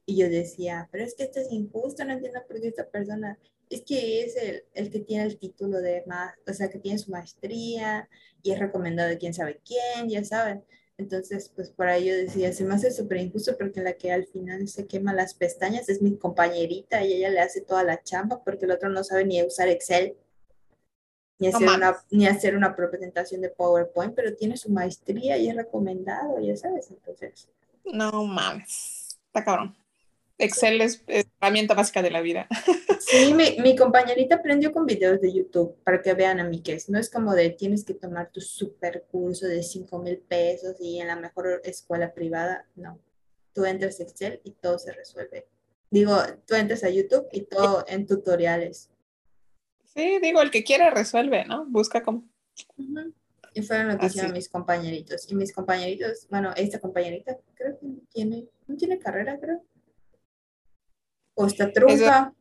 [0.06, 3.40] Y yo decía, pero es que esto es injusto, no entiendo por qué esta persona,
[3.70, 7.00] es que es el, el que tiene el título de más, o sea, que tiene
[7.00, 8.10] su maestría
[8.42, 10.66] y es recomendado de quién sabe quién, ya saben.
[10.98, 14.28] Entonces, pues por ahí yo decía, se me hace súper injusto porque la que al
[14.28, 18.44] final se quema las pestañas es mi compañerita y ella le hace toda la chamba
[18.44, 20.16] porque el otro no sabe ni usar Excel,
[21.40, 25.56] ni hacer, una, ni hacer una presentación de PowerPoint, pero tiene su maestría y es
[25.56, 27.50] recomendado, ya sabes, entonces.
[27.86, 29.76] No mames, está cabrón.
[30.38, 32.48] Excel es herramienta básica de la vida.
[33.06, 36.74] Sí, mi, mi, compañerita aprendió con videos de YouTube para que vean a mí que
[36.74, 36.90] es.
[36.90, 41.00] No es como de tienes que tomar tu super curso de 5 mil pesos y
[41.00, 42.66] en la mejor escuela privada.
[42.76, 42.98] No.
[43.54, 45.46] Tú entras a Excel y todo se resuelve.
[45.92, 46.18] Digo,
[46.48, 48.90] tú entras a YouTube y todo en tutoriales.
[49.84, 51.66] Sí, digo, el que quiera resuelve, ¿no?
[51.66, 52.24] Busca cómo.
[53.54, 55.30] Y fueron lo que hicieron mis compañeritos.
[55.30, 59.62] Y mis compañeritos, bueno, esta compañerita creo que tiene, no tiene carrera, creo
[61.36, 62.34] o está trunca.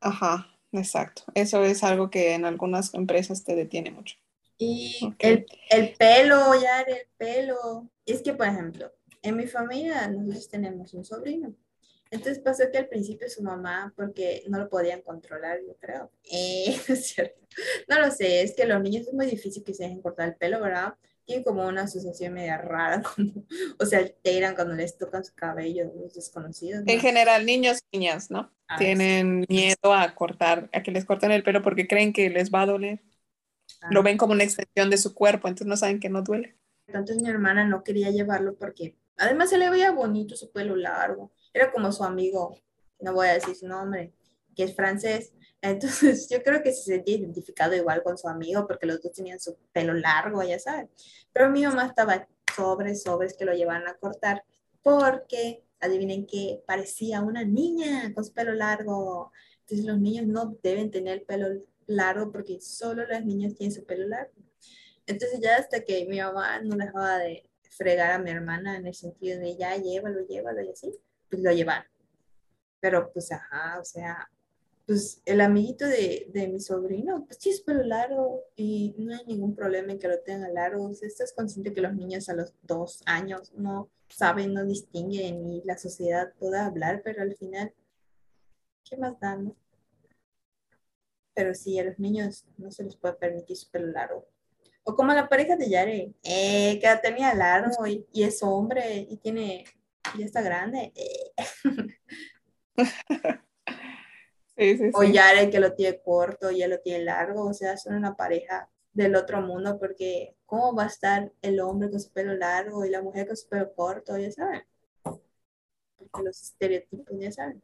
[0.00, 1.22] Ajá, exacto.
[1.34, 4.16] Eso es algo que en algunas empresas te detiene mucho.
[4.58, 7.88] Y el, el, pelo, ya el pelo.
[8.06, 11.54] Es que, por ejemplo, en mi familia nosotros tenemos un sobrino.
[12.10, 16.10] Entonces pasó que al principio su mamá, porque no lo podían controlar, yo creo.
[16.30, 17.40] Eh, es cierto.
[17.88, 20.36] No lo sé, es que los niños es muy difícil que se dejen cortar el
[20.36, 20.94] pelo, ¿verdad?
[21.24, 23.02] Tienen como una asociación media rara,
[23.78, 26.84] o se alteran cuando les tocan su cabello los desconocidos.
[26.86, 28.52] En general, niños y niñas, ¿no?
[28.68, 32.52] Ah, Tienen miedo a cortar, a que les corten el pelo porque creen que les
[32.52, 33.00] va a doler.
[33.90, 34.02] Lo ah.
[34.02, 36.56] ven como una extensión de su cuerpo, entonces no saben que no duele.
[36.86, 41.32] Entonces mi hermana no quería llevarlo porque además se le veía bonito su pelo largo.
[41.52, 42.58] Era como su amigo,
[43.00, 44.12] no voy a decir su nombre,
[44.54, 45.32] que es francés.
[45.62, 49.40] Entonces yo creo que se sentía identificado igual con su amigo porque los dos tenían
[49.40, 50.90] su pelo largo, ya saben.
[51.32, 54.44] Pero mi mamá estaba sobre, sobres que lo llevaban a cortar
[54.82, 59.32] porque, adivinen que parecía una niña con su pelo largo.
[59.60, 61.46] Entonces los niños no deben tener el pelo
[61.86, 64.32] largo porque solo las niñas tienen su pelo largo.
[65.06, 68.94] Entonces ya hasta que mi mamá no dejaba de fregar a mi hermana en el
[68.94, 70.92] sentido de ya llévalo, llévalo y así,
[71.28, 71.90] pues lo llevaron.
[72.80, 74.28] Pero pues ajá, o sea,
[74.86, 79.24] pues el amiguito de, de, mi sobrino, pues sí es pelo largo y no hay
[79.26, 80.88] ningún problema en que lo tenga largo.
[80.88, 85.46] O sea, estás consciente que los niños a los dos años no saben, no distinguen
[85.50, 87.72] y la sociedad puede hablar, pero al final,
[88.84, 89.38] ¿qué más da,
[91.34, 94.26] Pero sí, a los niños no se les puede permitir su pelo largo.
[94.84, 99.16] O como la pareja de Yare, eh, que tenía largo y, y, es hombre y
[99.18, 99.64] tiene,
[100.18, 100.92] ya está grande.
[100.94, 101.32] Eh.
[104.94, 108.16] O Yare que lo tiene corto y él lo tiene largo, o sea, son una
[108.16, 112.84] pareja del otro mundo porque ¿cómo va a estar el hombre con su pelo largo
[112.84, 114.16] y la mujer con su pelo corto?
[114.18, 114.62] Ya saben.
[115.02, 117.62] Porque los estereotipos, ya saben.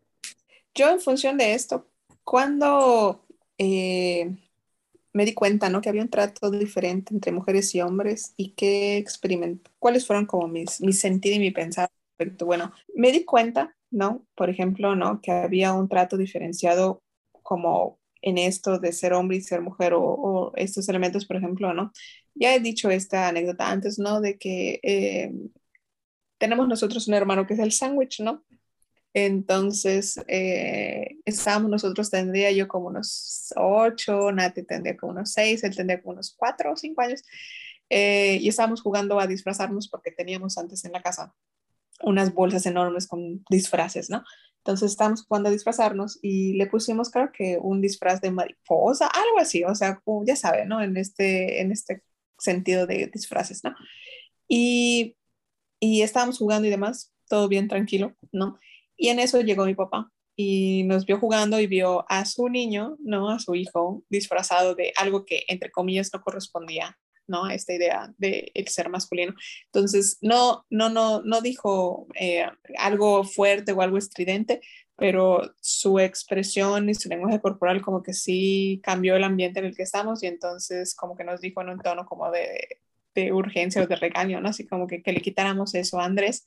[0.75, 1.87] Yo en función de esto,
[2.25, 3.27] cuando
[3.59, 4.35] eh,
[5.13, 5.81] me di cuenta, ¿no?
[5.81, 10.49] Que había un trato diferente entre mujeres y hombres y qué experimenté, cuáles fueron como
[10.49, 11.91] mis, mi sentido y mi pensar.
[12.41, 14.27] Bueno, me di cuenta ¿no?
[14.35, 15.21] Por ejemplo, ¿no?
[15.21, 17.03] Que había un trato diferenciado
[17.43, 21.93] como en esto de ser hombre y ser mujer o, estos elementos, por ejemplo, ¿no?
[22.35, 24.21] Ya he dicho esta anécdota antes, ¿no?
[24.21, 25.33] De que eh,
[26.39, 28.45] tenemos nosotros un hermano que es el sándwich, ¿no?
[29.15, 35.75] Entonces, eh, estábamos nosotros, tendría yo como unos ocho, Nati tendría como unos seis, él
[35.75, 37.23] tendría como unos cuatro o cinco años.
[37.91, 41.35] Eh, y estábamos jugando a disfrazarnos porque teníamos antes en la casa
[42.03, 44.25] unas bolsas enormes con disfraces, ¿no?
[44.59, 49.39] Entonces estábamos jugando a disfrazarnos y le pusimos, creo que un disfraz de mariposa, algo
[49.41, 50.83] así, o sea, ya sabe, ¿no?
[50.83, 52.03] En este, en este
[52.39, 53.75] sentido de disfraces, ¿no?
[54.47, 55.17] Y,
[55.81, 58.59] y estábamos jugando y demás, todo bien tranquilo, ¿no?
[58.97, 62.97] Y en eso llegó mi papá y nos vio jugando y vio a su niño,
[63.01, 63.31] ¿no?
[63.31, 66.99] A su hijo disfrazado de algo que entre comillas no correspondía
[67.29, 67.49] ¿no?
[67.49, 69.35] Esta idea de el ser masculino.
[69.67, 72.47] Entonces, no, no, no, no dijo eh,
[72.79, 74.61] algo fuerte o algo estridente,
[74.97, 79.77] pero su expresión y su lenguaje corporal como que sí cambió el ambiente en el
[79.77, 82.81] que estamos y entonces como que nos dijo en un tono como de,
[83.15, 84.49] de urgencia o de regaño, ¿no?
[84.49, 86.45] Así como que, que le quitáramos eso a Andrés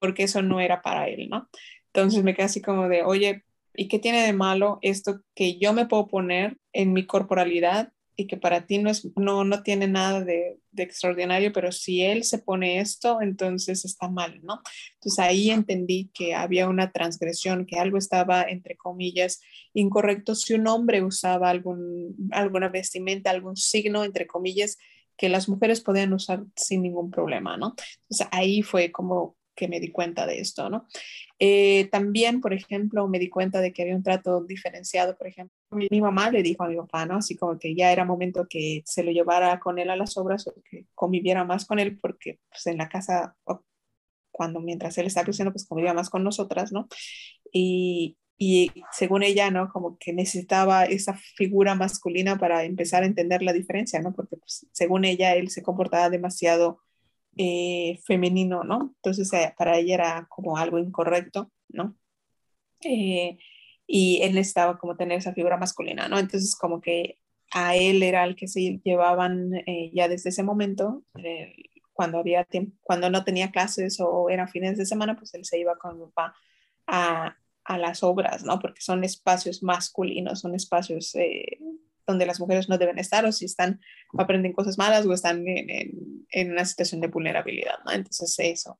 [0.00, 1.48] porque eso no era para él, ¿no?
[1.92, 5.72] Entonces me quedé así como de, oye, ¿y qué tiene de malo esto que yo
[5.72, 9.86] me puedo poner en mi corporalidad y que para ti no, es, no, no tiene
[9.86, 14.62] nada de, de, extraordinario, pero si él se pone esto, entonces está mal, ¿no?
[14.94, 19.40] Entonces ahí entendí que había una transgresión, que algo estaba, entre comillas,
[19.74, 24.78] incorrecto si un hombre usaba algún, alguna vestimenta, algún signo, entre comillas,
[25.16, 27.74] que las mujeres podían usar sin ningún problema, ¿no?
[28.02, 30.86] Entonces ahí fue como que me di cuenta de esto, ¿no?
[31.38, 35.54] Eh, también, por ejemplo, me di cuenta de que había un trato diferenciado, por ejemplo,
[35.70, 37.16] mi mamá le dijo a mi papá, ¿no?
[37.16, 40.46] Así como que ya era momento que se lo llevara con él a las obras
[40.46, 43.36] o que conviviera más con él, porque pues, en la casa,
[44.30, 46.88] cuando mientras él está creciendo, pues convivía más con nosotras, ¿no?
[47.52, 49.70] Y, y según ella, ¿no?
[49.70, 54.12] Como que necesitaba esa figura masculina para empezar a entender la diferencia, ¿no?
[54.14, 56.80] Porque pues, según ella, él se comportaba demasiado
[57.38, 58.94] eh, femenino, ¿no?
[58.96, 61.94] Entonces eh, para ella era como algo incorrecto, ¿no?
[62.82, 63.38] Eh,
[63.86, 66.18] y él necesitaba como tener esa figura masculina, ¿no?
[66.18, 67.18] Entonces como que
[67.52, 69.52] a él era el que se llevaban
[69.92, 71.04] ya desde ese momento,
[71.92, 75.58] cuando había tiempo, cuando no tenía clases o eran fines de semana, pues él se
[75.58, 76.34] iba con mi papá
[76.86, 78.58] a las obras, ¿no?
[78.58, 81.14] Porque son espacios masculinos, son espacios
[82.06, 83.80] donde las mujeres no deben estar o si están,
[84.16, 87.92] aprenden cosas malas o están en, en, una situación de vulnerabilidad, ¿no?
[87.92, 88.78] Entonces eso.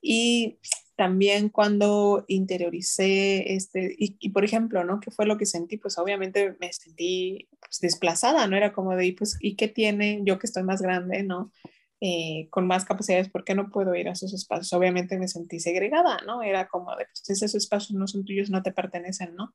[0.00, 0.58] Y
[0.96, 4.98] también cuando interioricé este, y, por ejemplo, ¿no?
[4.98, 5.76] ¿Qué fue lo que sentí?
[5.76, 8.56] Pues obviamente me sentí pues, desplazada, ¿no?
[8.56, 11.52] Era como de, pues, ¿y qué tiene yo que estoy más grande, ¿no?
[12.00, 14.72] Eh, con más capacidades, ¿por qué no puedo ir a esos espacios?
[14.72, 16.42] Obviamente me sentí segregada, ¿no?
[16.42, 19.54] Era como de, pues esos espacios no son tuyos, no te pertenecen, ¿no?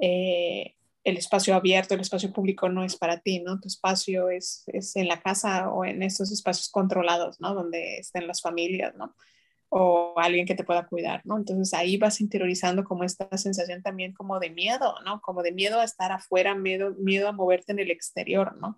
[0.00, 0.74] Eh,
[1.06, 3.60] el espacio abierto, el espacio público no es para ti, ¿no?
[3.60, 7.54] Tu espacio es, es en la casa o en estos espacios controlados, ¿no?
[7.54, 9.14] Donde estén las familias, ¿no?
[9.68, 11.36] O alguien que te pueda cuidar, ¿no?
[11.36, 15.20] Entonces ahí vas interiorizando como esta sensación también como de miedo, ¿no?
[15.20, 18.76] Como de miedo a estar afuera, miedo, miedo a moverte en el exterior, ¿no?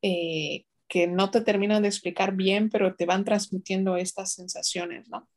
[0.00, 5.28] Eh, que no te terminan de explicar bien, pero te van transmitiendo estas sensaciones, ¿no?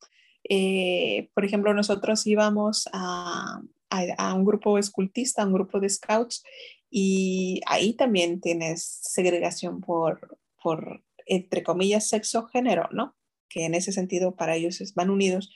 [0.47, 3.61] Eh, por ejemplo, nosotros íbamos a,
[4.17, 6.43] a, un grupo escultista, a un grupo de scouts,
[6.89, 13.15] y ahí también tienes segregación por, por entre comillas, sexo, género, ¿no?
[13.49, 15.51] Que en ese sentido para ellos van unidos.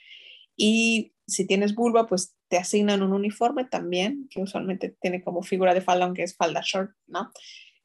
[0.56, 5.74] Y si tienes vulva, pues te asignan un uniforme también, que usualmente tiene como figura
[5.74, 7.32] de falda, aunque es falda short, ¿no?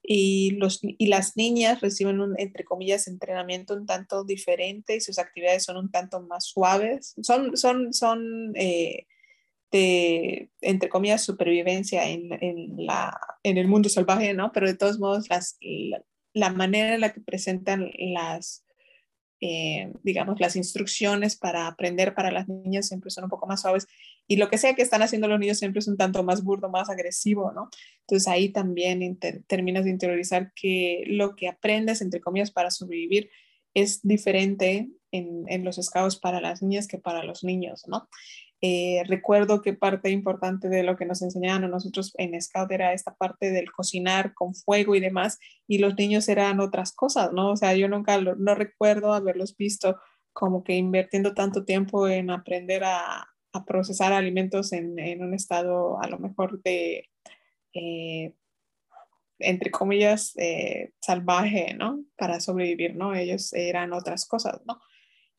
[0.04, 5.18] Y, los, y las niñas reciben un, entre comillas, entrenamiento un tanto diferente y sus
[5.18, 7.14] actividades son un tanto más suaves.
[7.22, 9.06] Son, son, son eh,
[9.72, 14.52] de, entre comillas, supervivencia en, en, la, en el mundo salvaje, ¿no?
[14.52, 15.58] Pero de todos modos, las,
[16.34, 18.64] la, manera en la que presentan las,
[19.40, 23.88] eh, digamos, las instrucciones para aprender para las niñas siempre son un poco más suaves
[24.28, 26.68] y lo que sea que están haciendo los niños siempre es un tanto más burdo,
[26.68, 27.68] más agresivo, ¿no?
[28.00, 33.30] Entonces ahí también terminas de interiorizar que lo que aprendes, entre comillas, para sobrevivir
[33.74, 38.08] es diferente en, en los scouts para las niñas que para los niños, ¿no?
[38.64, 42.92] Eh, recuerdo que parte importante de lo que nos enseñaban a nosotros en Scout era
[42.92, 47.50] esta parte del cocinar con fuego y demás, y los niños eran otras cosas, ¿no?
[47.50, 49.98] O sea, yo nunca no recuerdo haberlos visto
[50.32, 53.28] como que invirtiendo tanto tiempo en aprender a,
[53.66, 57.10] procesar alimentos en, en, un estado a lo mejor de,
[57.74, 58.34] eh,
[59.38, 62.02] entre comillas, eh, salvaje, ¿no?
[62.16, 63.14] Para sobrevivir, ¿no?
[63.14, 64.80] Ellos eran otras cosas, ¿no?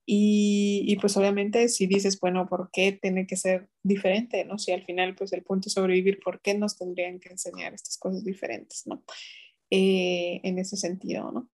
[0.06, 4.44] Y, pues obviamente si dices, bueno, ¿por qué tiene que ser diferente?
[4.44, 4.58] ¿no?
[4.58, 7.98] Si al final pues el punto es sobrevivir, ¿por qué nos tendrían que enseñar estas
[7.98, 8.86] cosas diferentes?
[8.86, 9.04] ¿no?
[9.70, 11.50] Eh, en ese sentido, ¿no?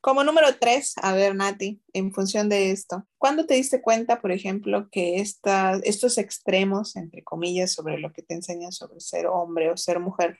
[0.00, 4.32] Como número tres, a ver, Nati, en función de esto, ¿cuándo te diste cuenta, por
[4.32, 9.70] ejemplo, que esta, estos extremos, entre comillas, sobre lo que te enseñan sobre ser hombre
[9.70, 10.38] o ser mujer,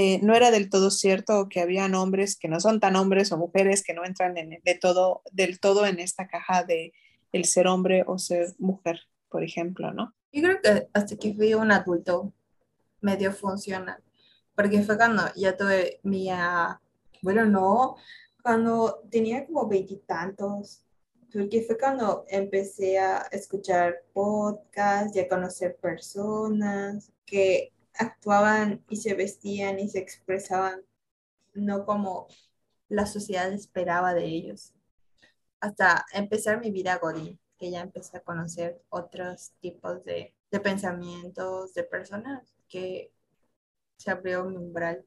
[0.00, 3.36] eh, no era del todo cierto que habían hombres que no son tan hombres o
[3.36, 6.92] mujeres que no entran en, de todo, del todo en esta caja de
[7.32, 10.14] el ser hombre o ser mujer, por ejemplo, ¿no?
[10.30, 12.32] Yo creo que hasta que fui un adulto
[13.00, 14.00] medio funcional,
[14.54, 16.80] porque fue cuando ya tuve mi, ah,
[17.20, 17.96] bueno, no,
[18.40, 20.84] cuando tenía como veintitantos,
[21.32, 29.14] porque fue cuando empecé a escuchar podcasts y a conocer personas que actuaban y se
[29.14, 30.82] vestían y se expresaban
[31.54, 32.28] no como
[32.88, 34.74] la sociedad esperaba de ellos.
[35.60, 41.74] Hasta empezar mi vida godín, que ya empecé a conocer otros tipos de, de pensamientos,
[41.74, 43.12] de personas, que
[43.96, 45.04] se abrió mi umbral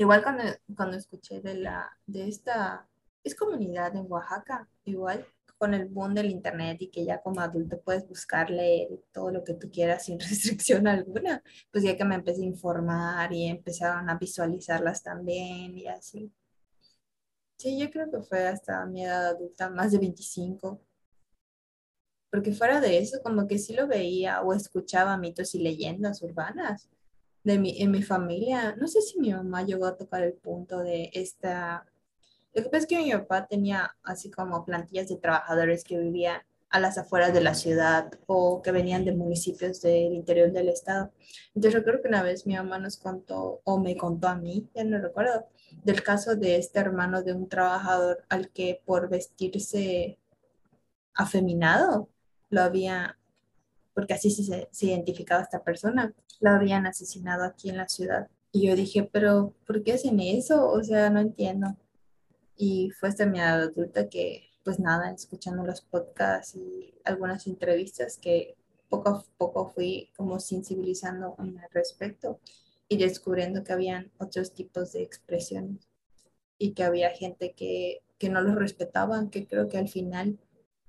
[0.00, 2.88] Igual cuando, cuando escuché de, la, de esta,
[3.22, 5.26] es comunidad en Oaxaca, igual
[5.60, 9.52] con el boom del internet y que ya como adulto puedes buscarle todo lo que
[9.52, 14.16] tú quieras sin restricción alguna, pues ya que me empecé a informar y empezaron a
[14.16, 16.32] visualizarlas también y así.
[17.58, 20.80] Sí, yo creo que fue hasta mi edad adulta, más de 25.
[22.30, 26.88] Porque fuera de eso, como que sí lo veía o escuchaba mitos y leyendas urbanas
[27.44, 30.78] de mi, en mi familia, no sé si mi mamá llegó a tocar el punto
[30.78, 31.84] de esta...
[32.54, 36.42] Lo que pasa es que mi papá tenía así como plantillas de trabajadores que vivían
[36.70, 41.12] a las afueras de la ciudad o que venían de municipios del interior del estado.
[41.54, 44.84] Entonces recuerdo que una vez mi mamá nos contó, o me contó a mí, ya
[44.84, 45.46] no recuerdo,
[45.82, 50.18] del caso de este hermano de un trabajador al que por vestirse
[51.14, 52.08] afeminado
[52.50, 53.16] lo había
[53.94, 58.28] porque así se, se identificaba esta persona, la habían asesinado aquí en la ciudad.
[58.52, 60.68] Y yo dije, pero ¿por qué hacen eso?
[60.70, 61.76] O sea, no entiendo.
[62.62, 68.54] Y fue hasta mi adulta que, pues nada, escuchando los podcasts y algunas entrevistas que
[68.90, 72.40] poco a poco fui como sensibilizando al respecto
[72.86, 75.88] y descubriendo que habían otros tipos de expresiones
[76.58, 80.38] y que había gente que, que no los respetaban, que creo que al final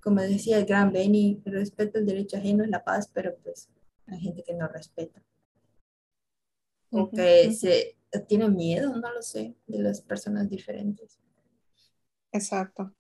[0.02, 3.70] como decía el gran Benny, respeto el derecho ajeno es la paz, pero pues
[4.08, 5.24] hay gente que no respeta.
[6.90, 7.96] O que se
[8.28, 11.20] tiene miedo, no lo sé, de las personas diferentes.
[12.32, 12.94] Exacto.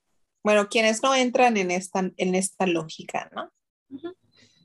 [0.43, 3.51] Bueno, quienes no entran en esta, en esta lógica, ¿no?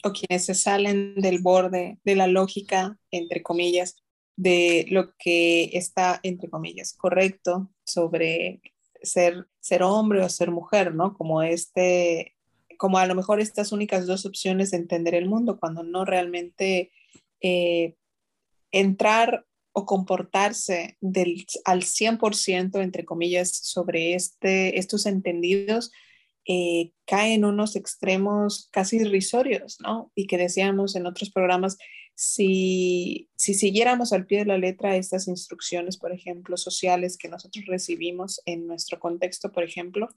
[0.04, 3.96] O quienes se salen del borde de la lógica, entre comillas,
[4.36, 8.60] de lo que está, entre comillas, correcto sobre
[9.02, 11.14] ser, ser hombre o ser mujer, ¿no?
[11.14, 12.36] Como este,
[12.78, 16.92] como a lo mejor estas únicas dos opciones de entender el mundo, cuando no realmente
[17.40, 17.96] eh,
[18.70, 19.45] entrar
[19.78, 25.92] o comportarse del, al 100%, entre comillas, sobre este, estos entendidos,
[26.46, 30.10] eh, caen unos extremos casi irrisorios, ¿no?
[30.14, 31.76] Y que decíamos en otros programas,
[32.18, 38.40] si, siguiéramos al pie de la letra estas instrucciones, por ejemplo, sociales que nosotros recibimos
[38.46, 40.08] en nuestro contexto, por ejemplo,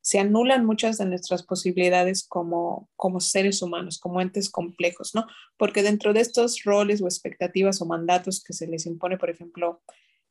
[0.00, 5.26] se anulan muchas de nuestras posibilidades como, como seres humanos, como entes complejos, ¿no?
[5.56, 9.82] Porque dentro de estos roles o expectativas o mandatos que se les impone, por ejemplo,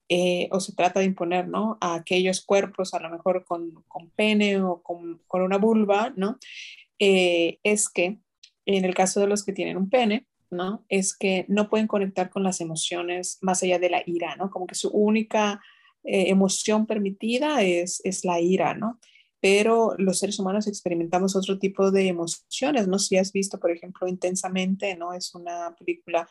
[0.08, 1.78] eh, o se trata de imponer, ¿no?
[1.82, 6.40] A aquellos cuerpos, a lo mejor con, con pene o con, con, una vulva, ¿no?
[7.00, 8.18] Eh, es que
[8.66, 10.86] en el caso de los que tienen un pene, ¿no?
[10.90, 14.50] Es que no pueden conectar con las emociones más allá de la ira, ¿no?
[14.50, 15.62] Como que su única
[16.04, 19.00] eh, emoción permitida es, es la ira, ¿no?
[19.42, 22.98] Pero los seres humanos experimentamos otro tipo de emociones, ¿no?
[22.98, 25.14] Si has visto, por ejemplo, intensamente, ¿no?
[25.14, 26.28] Es una película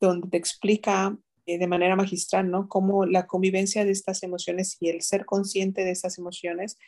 [0.00, 2.68] donde te explica eh, de manera magistral, ¿no?
[2.68, 6.78] Cómo la convivencia de estas emociones y el ser consciente de estas emociones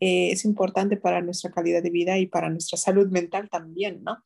[0.00, 4.18] eh, es importante para nuestra calidad de vida y para nuestra salud mental también, ¿no?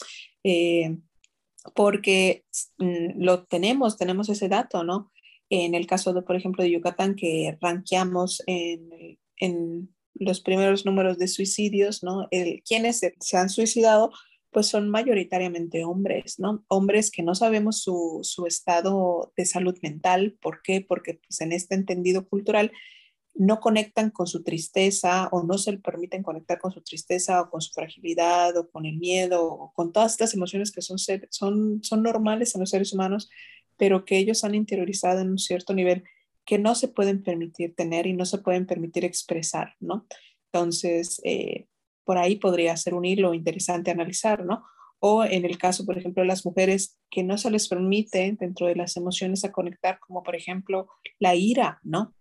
[1.74, 2.44] Porque
[2.78, 5.10] mm, lo tenemos, tenemos ese dato, ¿no?
[5.48, 11.18] En el caso, de, por ejemplo, de Yucatán, que ranqueamos en, en los primeros números
[11.18, 12.28] de suicidios, ¿no?
[12.30, 14.10] El, quienes se, han suicidado,
[14.50, 16.64] pues son mayoritariamente hombres, ¿no?
[16.68, 20.36] Hombres que no sabemos su, su estado de salud mental.
[20.40, 20.80] ¿Por qué?
[20.80, 22.72] Porque pues, en este entendido cultural
[23.38, 27.60] no conectan con su tristeza o no se permiten conectar con su tristeza o con
[27.60, 32.02] su fragilidad o con el miedo o con todas estas emociones que son, son, son
[32.02, 33.28] normales en los seres humanos,
[33.76, 36.04] pero que ellos han interiorizado en un cierto nivel
[36.46, 40.06] que no se pueden permitir tener y no se pueden permitir expresar, ¿no?
[40.52, 41.66] Entonces, eh,
[42.04, 44.64] por ahí podría ser un hilo interesante analizar, ¿no?
[45.00, 48.66] O en el caso, por ejemplo, de las mujeres que no se les permite dentro
[48.66, 52.14] de las emociones a conectar, como por ejemplo la ira, ¿no?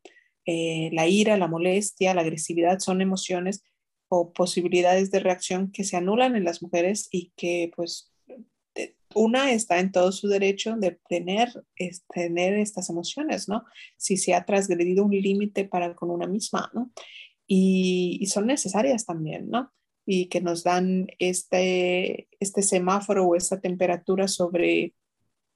[0.46, 3.64] Eh, la ira, la molestia, la agresividad son emociones
[4.08, 8.12] o posibilidades de reacción que se anulan en las mujeres y que pues
[9.16, 11.50] una está en todo su derecho de tener,
[12.14, 13.64] tener estas emociones, ¿no?
[13.98, 16.92] Si se ha transgredido un límite para con una misma, ¿no?
[17.48, 19.72] Y, son necesarias también, ¿no?
[20.06, 24.94] Y que nos dan este, este semáforo o esta temperatura sobre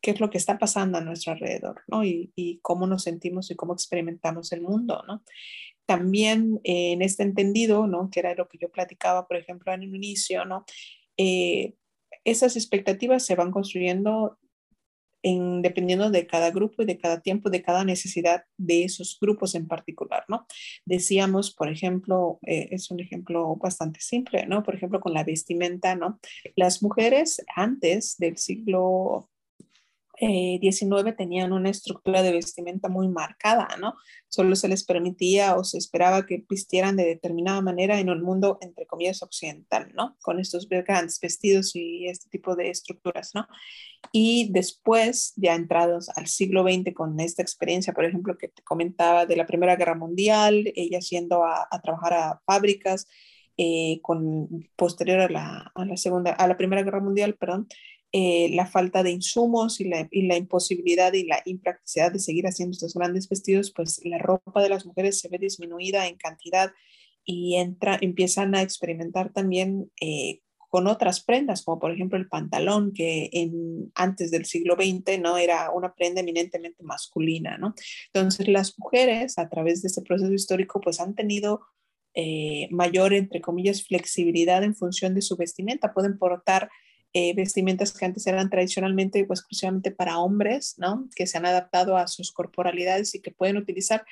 [0.01, 2.03] qué es lo que está pasando a nuestro alrededor, ¿no?
[2.03, 5.23] Y, y cómo nos sentimos y cómo experimentamos el mundo, ¿no?
[5.85, 8.09] También eh, en este entendido, ¿no?
[8.11, 10.65] Que era lo que yo platicaba, por ejemplo, en el inicio, ¿no?
[11.17, 11.73] Eh,
[12.23, 14.37] esas expectativas se van construyendo
[15.23, 19.55] en, dependiendo de cada grupo y de cada tiempo, de cada necesidad de esos grupos
[19.55, 20.45] en particular, ¿no?
[20.85, 24.63] Decíamos, por ejemplo, eh, es un ejemplo bastante simple, ¿no?
[24.63, 26.19] Por ejemplo, con la vestimenta, ¿no?
[26.55, 29.29] Las mujeres antes del siglo
[30.19, 33.93] 19 eh, tenían una estructura de vestimenta muy marcada, ¿no?
[34.27, 38.57] Solo se les permitía o se esperaba que vistieran de determinada manera en un mundo,
[38.61, 40.17] entre comillas, occidental, ¿no?
[40.21, 43.47] Con estos grandes vestidos y este tipo de estructuras, ¿no?
[44.11, 49.25] Y después, ya entrados al siglo XX, con esta experiencia, por ejemplo, que te comentaba
[49.25, 53.07] de la Primera Guerra Mundial, ella yendo a, trabajar a fábricas,
[53.57, 57.67] eh, con, posterior a la, a la, segunda, a la Primera Guerra Mundial, perdón,
[58.11, 62.95] eh, la falta de insumos y la, imposibilidad y la impracticidad de seguir haciendo estos
[62.95, 66.71] grandes vestidos, pues la ropa de las mujeres se ve disminuida en cantidad
[67.23, 72.93] y entra, empiezan a experimentar también eh, con otras prendas, como por ejemplo el pantalón,
[72.93, 77.59] que en, antes del siglo XX no era una prenda eminentemente masculina.
[78.11, 81.61] Entonces las mujeres a través de este proceso histórico pues han tenido
[82.15, 86.69] eh, mayor, entre comillas, flexibilidad en función de su vestimenta, pueden portar
[87.13, 91.07] eh, vestimentas que antes eran tradicionalmente o exclusivamente para hombres, ¿no?
[91.15, 94.05] Que se han adaptado a sus corporalidades y que pueden utilizar,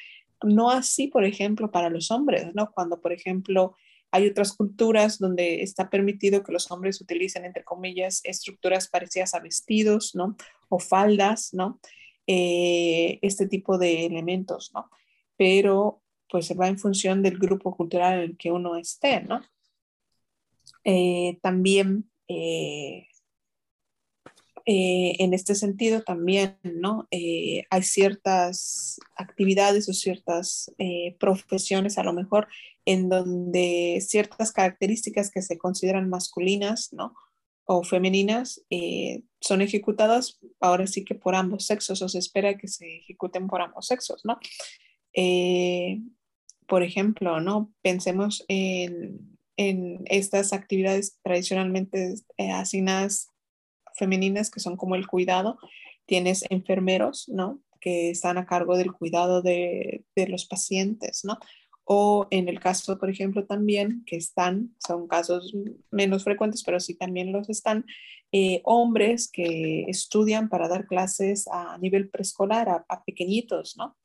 [0.43, 2.71] no así, por ejemplo, para los hombres, ¿no?
[2.71, 3.75] Cuando, por ejemplo,
[4.09, 9.39] hay otras culturas donde está permitido que los hombres utilicen, entre comillas, estructuras parecidas a
[9.41, 10.35] vestidos, ¿no?
[10.69, 11.79] O faldas, ¿no?
[12.25, 14.89] Eh, este tipo de elementos, ¿no?
[15.37, 19.41] Pero pues va en función del grupo cultural en el que uno esté, ¿no?
[20.83, 23.07] Eh, también eh,
[24.65, 27.07] eh, en este sentido también, ¿no?
[27.09, 30.71] Eh, hay ciertas actividades o ciertas
[31.19, 32.47] profesiones a lo mejor
[32.85, 37.13] en donde ciertas características que se consideran masculinas, ¿no?
[37.63, 38.65] O femeninas
[39.41, 43.61] son ejecutadas ahora sí que por ambos sexos o se espera que se ejecuten por
[43.61, 44.39] ambos sexos, ¿no?
[46.67, 47.73] por ejemplo, ¿no?
[47.81, 53.29] Pensemos en en estas actividades tradicionalmente eh, asignadas
[53.95, 55.57] femeninas, que son como el cuidado,
[56.05, 57.59] tienes enfermeros, ¿no?
[57.81, 61.39] Que están a cargo del cuidado de, los pacientes, ¿no?
[61.83, 65.53] O en el caso, por ejemplo, también que están, son casos
[65.89, 67.85] menos frecuentes, pero sí también los están,
[68.31, 73.95] eh, hombres que estudian para dar clases a nivel preescolar a, pequeñitos, ¿no?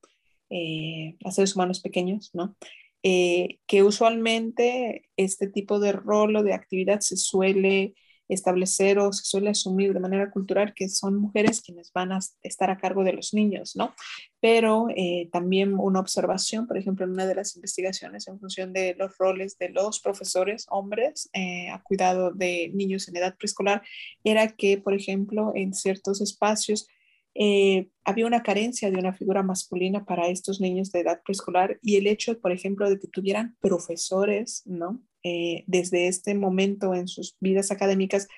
[0.49, 2.57] Eh, a seres humanos pequeños, ¿no?
[3.05, 7.95] Eh, que usualmente este tipo de rol o de actividad se suele
[8.29, 12.71] establecer o se suele asumir de manera cultural que son mujeres quienes van a estar
[12.71, 13.95] a cargo de los niños, ¿no?
[14.41, 18.95] Pero eh, también una observación, por ejemplo, en una de las investigaciones en función de
[18.95, 23.83] los roles de los profesores hombres eh, a cuidado de niños en edad preescolar,
[24.25, 26.89] era que, por ejemplo, en ciertos espacios
[27.35, 31.97] eh, había una carencia de una figura masculina para estos niños de edad preescolar y
[31.97, 35.03] el hecho, por ejemplo, de que tuvieran profesores, ¿no?
[35.22, 38.28] Eh, desde este momento en sus vidas académicas,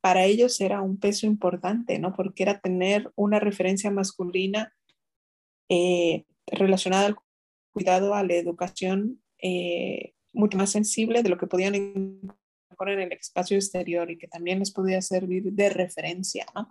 [0.00, 2.14] para ellos era un peso importante, ¿no?
[2.14, 4.72] Porque era tener una referencia masculina
[5.68, 7.16] eh, relacionada al
[7.72, 9.22] cuidado, a la educación,
[10.32, 12.36] mucho más sensible de lo que podían encontrar
[12.84, 16.68] en el espacio exterior y que también les podía servir de referencia, ¿no?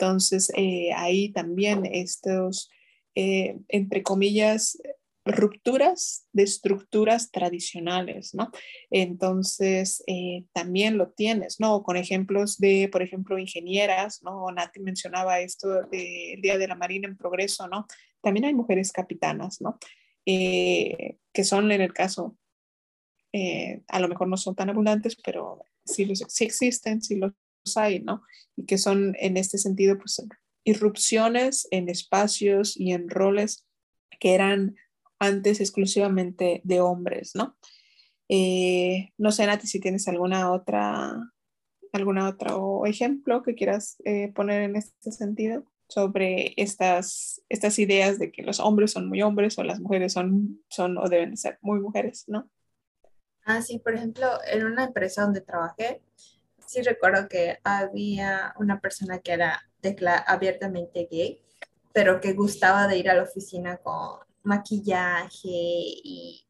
[0.00, 2.70] Entonces, eh, ahí también estos,
[3.14, 4.80] eh, entre comillas,
[5.26, 8.50] rupturas de estructuras tradicionales, ¿no?
[8.90, 11.82] Entonces, eh, también lo tienes, ¿no?
[11.82, 14.50] Con ejemplos de, por ejemplo, ingenieras, ¿no?
[14.50, 17.86] Nati mencionaba esto del Día de la Marina en Progreso, ¿no?
[18.22, 19.78] También hay mujeres capitanas, ¿no?
[20.24, 22.36] que son en el caso,
[23.88, 27.32] a lo mejor no son tan abundantes, pero sí, los, sí existen, sí los
[27.76, 28.22] hay, ¿no?
[28.56, 30.22] Y que son en este sentido, pues,
[30.64, 33.66] irrupciones en espacios y en roles
[34.18, 34.76] que eran
[35.18, 37.56] antes exclusivamente de hombres, ¿no?
[38.28, 41.16] Eh, no sé, Nati, si tienes alguna otra,
[41.92, 45.64] alguna otro ejemplo que quieras eh, poner en este sentido.
[45.88, 50.62] sobre estas, estas ideas de que los hombres son muy hombres o las mujeres son,
[50.68, 52.48] son o deben ser muy mujeres, ¿no?
[53.44, 56.00] Ah, sí, por ejemplo, en una empresa donde trabajé,
[56.70, 59.60] sí recuerdo que había una persona que era
[60.26, 61.42] abiertamente gay,
[61.92, 66.46] pero que gustaba de ir a la oficina con maquillaje y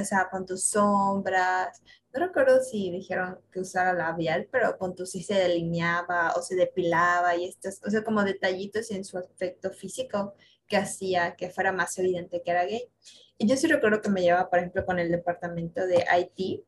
[0.00, 1.82] o sea, con tus sombras.
[2.12, 6.56] No recuerdo si dijeron que usara labial, pero con tu sí se delineaba o se
[6.56, 10.34] depilaba y estos, o sea, como detallitos en su aspecto físico
[10.66, 12.88] que hacía que fuera más evidente que era gay.
[13.36, 16.64] Y yo sí recuerdo que me llevaba, por ejemplo, con el departamento de IT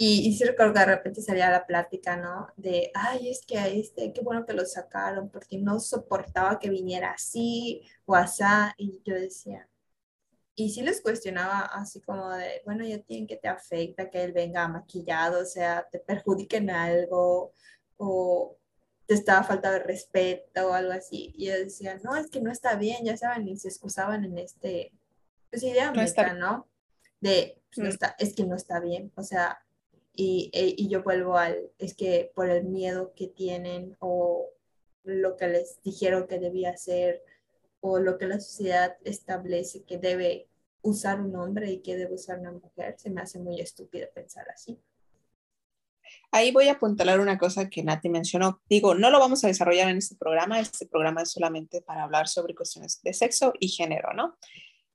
[0.00, 2.48] y, y, sí recuerdo que de repente salía la plática, ¿no?
[2.56, 7.10] De, ay, es que este, qué bueno que lo sacaron, porque no soportaba que viniera
[7.10, 8.44] así o así.
[8.76, 9.68] Y yo decía,
[10.54, 14.32] y sí les cuestionaba así como de, bueno, ya tienen que te afecta que él
[14.32, 17.52] venga maquillado, o sea, te perjudique en algo,
[17.96, 18.56] o
[19.06, 21.32] te estaba falta de respeto o algo así.
[21.36, 24.38] Y yo decía, no, es que no está bien, ya saben, y se excusaban en
[24.38, 24.92] este,
[25.50, 26.34] pues idea no.
[26.34, 26.68] ¿no?
[27.20, 27.88] De, pues, no mm.
[27.88, 29.58] está, es que no está bien, o sea,
[30.20, 34.48] y, e, y yo vuelvo al, es que por el miedo que tienen o
[35.04, 37.22] lo que les dijeron que debía hacer
[37.78, 40.48] o lo que la sociedad establece que debe
[40.82, 44.48] usar un hombre y que debe usar una mujer, se me hace muy estúpido pensar
[44.52, 44.76] así.
[46.32, 48.60] Ahí voy a apuntalar una cosa que Nati mencionó.
[48.68, 50.58] Digo, no lo vamos a desarrollar en este programa.
[50.58, 54.36] Este programa es solamente para hablar sobre cuestiones de sexo y género, ¿no?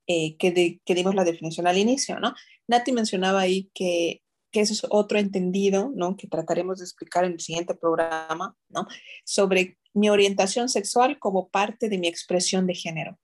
[0.06, 2.34] Eh, que, que dimos la definición al inicio, ¿no?
[2.66, 4.23] Nati mencionaba ahí que
[4.54, 6.16] que eso es otro entendido, ¿no?
[6.16, 8.86] Que trataremos de explicar en el siguiente programa, ¿no?
[9.24, 13.18] Sobre mi orientación sexual como parte de mi expresión de género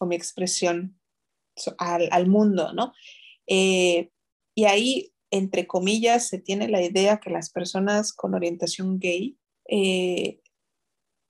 [0.00, 1.00] o mi expresión
[1.78, 2.92] al, mundo, ¿no?
[3.46, 4.10] Eh,
[4.56, 9.38] y ahí, entre comillas, se tiene la idea que las personas con orientación gay
[9.68, 10.40] eh,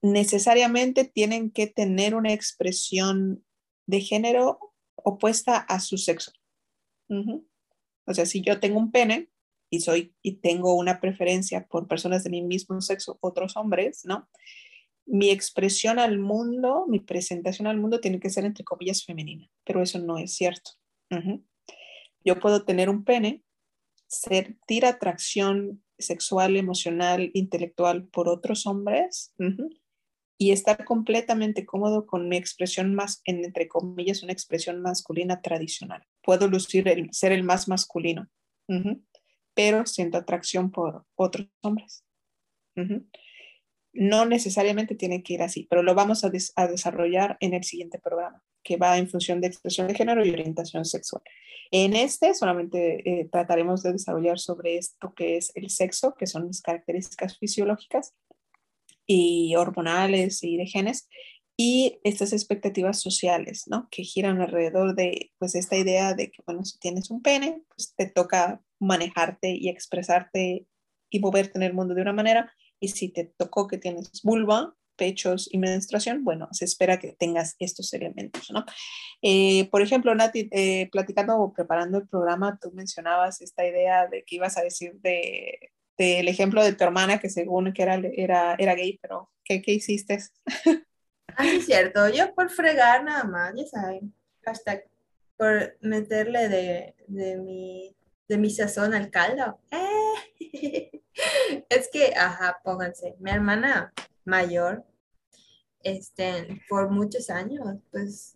[0.01, 3.45] necesariamente tienen que tener una expresión
[3.87, 6.33] de género opuesta a su sexo.
[8.07, 9.29] O sea, si yo tengo un pene
[9.71, 14.29] y soy y tengo una preferencia por personas de mi mismo sexo, otros hombres, ¿no?
[15.07, 19.83] Mi expresión al mundo, mi presentación al mundo tiene que ser entre comillas femenina, pero
[19.83, 20.73] eso no es cierto.
[22.25, 23.43] Yo puedo tener un pene,
[24.07, 29.35] sentir atracción sexual, emocional, intelectual por otros hombres
[30.39, 36.07] y estar completamente cómodo con mi expresión más, en, entre comillas, una expresión masculina tradicional.
[36.23, 38.29] Puedo lucir el, ser el más masculino,
[39.55, 42.05] pero siento atracción por otros hombres.
[43.93, 46.31] No necesariamente tiene que ir así, pero lo vamos a,
[46.69, 50.85] desarrollar en el siguiente programa, que va en función de expresión de género y orientación
[50.85, 51.23] sexual.
[51.73, 56.47] En este solamente eh, trataremos de desarrollar sobre esto que es el sexo, que son
[56.47, 58.15] las características fisiológicas,
[59.13, 61.09] y hormonales y de genes
[61.63, 63.87] y estas expectativas sociales, ¿no?
[63.91, 67.95] Que giran alrededor de, pues, esta idea de que, bueno, si tienes un pene, pues
[67.95, 70.67] te toca manejarte y expresarte
[71.11, 72.51] y moverte en el mundo de una manera,
[72.81, 77.57] y si te tocó que tienes vulva, pechos y menstruación, bueno, se espera que tengas
[77.59, 78.65] estos elementos, ¿no?
[79.21, 84.25] Eh, por ejemplo, Nati, eh, platicando o preparando el programa, tú mencionabas esta idea de
[84.25, 88.55] que ibas a decir de el ejemplo de tu hermana que según que era, era,
[88.59, 90.19] era gay, pero ¿qué, qué hiciste?
[91.37, 94.15] Ah, es cierto, yo por fregar nada más, ya saben,
[94.45, 94.83] hasta
[95.37, 97.97] por meterle de, de, mi,
[98.29, 99.59] de mi sazón al caldo.
[99.71, 99.91] Eh.
[101.69, 103.93] Es que, ajá, pónganse, mi hermana
[104.25, 104.85] mayor,
[105.83, 108.33] este, por muchos años, pues,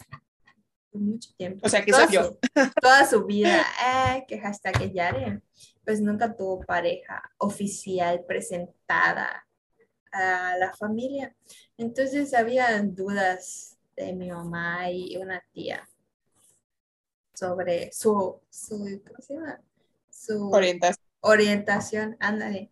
[0.90, 1.60] por mucho tiempo.
[1.64, 2.38] O sea, que soy yo.
[2.80, 5.40] toda su vida, eh, que hasta que ya
[5.84, 9.43] pues nunca tuvo pareja oficial presentada
[10.14, 11.34] a la familia.
[11.76, 15.88] Entonces había dudas de mi mamá y una tía
[17.34, 19.60] sobre su, su ¿cómo se llama?
[20.08, 21.06] Su orientación.
[21.20, 22.70] Orientación, ándale.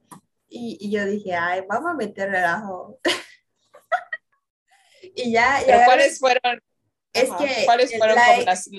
[0.49, 2.99] Y, yo dije, ay, vamos a meter relajo.
[5.03, 6.63] y ya, ¿Pero cuáles fueron?
[7.15, 8.71] Es que ¿Cuáles fueron las,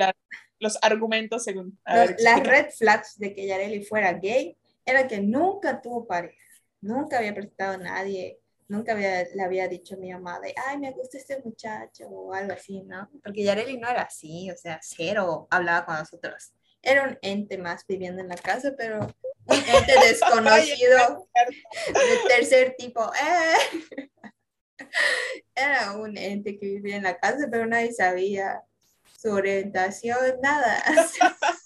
[0.60, 1.80] los argumentos según...
[1.86, 6.36] las red flags de que Yareli fuera gay era que nunca tuvo pareja,
[6.82, 8.40] nunca había presentado a nadie,
[8.74, 12.34] nunca había, le había dicho a mi mamá de, ay, me gusta este muchacho o
[12.34, 13.08] algo así, ¿no?
[13.24, 16.52] Porque Yareli no era así, o sea, cero hablaba con nosotros.
[16.82, 19.00] Era un ente más viviendo en la casa, pero
[19.46, 21.30] un ente desconocido
[21.88, 23.12] de tercer tipo.
[23.14, 23.92] Eh.
[25.56, 28.64] Era un ente que vivía en la casa, pero nadie sabía
[29.18, 30.84] su orientación, nada.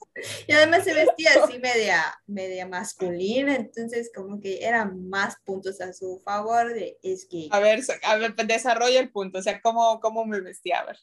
[0.47, 5.93] Y además se vestía así media, media masculina, entonces como que eran más puntos a
[5.93, 7.47] su favor de es que...
[7.51, 10.80] A ver, a ver desarrolla el punto, o sea, ¿cómo, cómo me vestía?
[10.80, 10.97] A ver.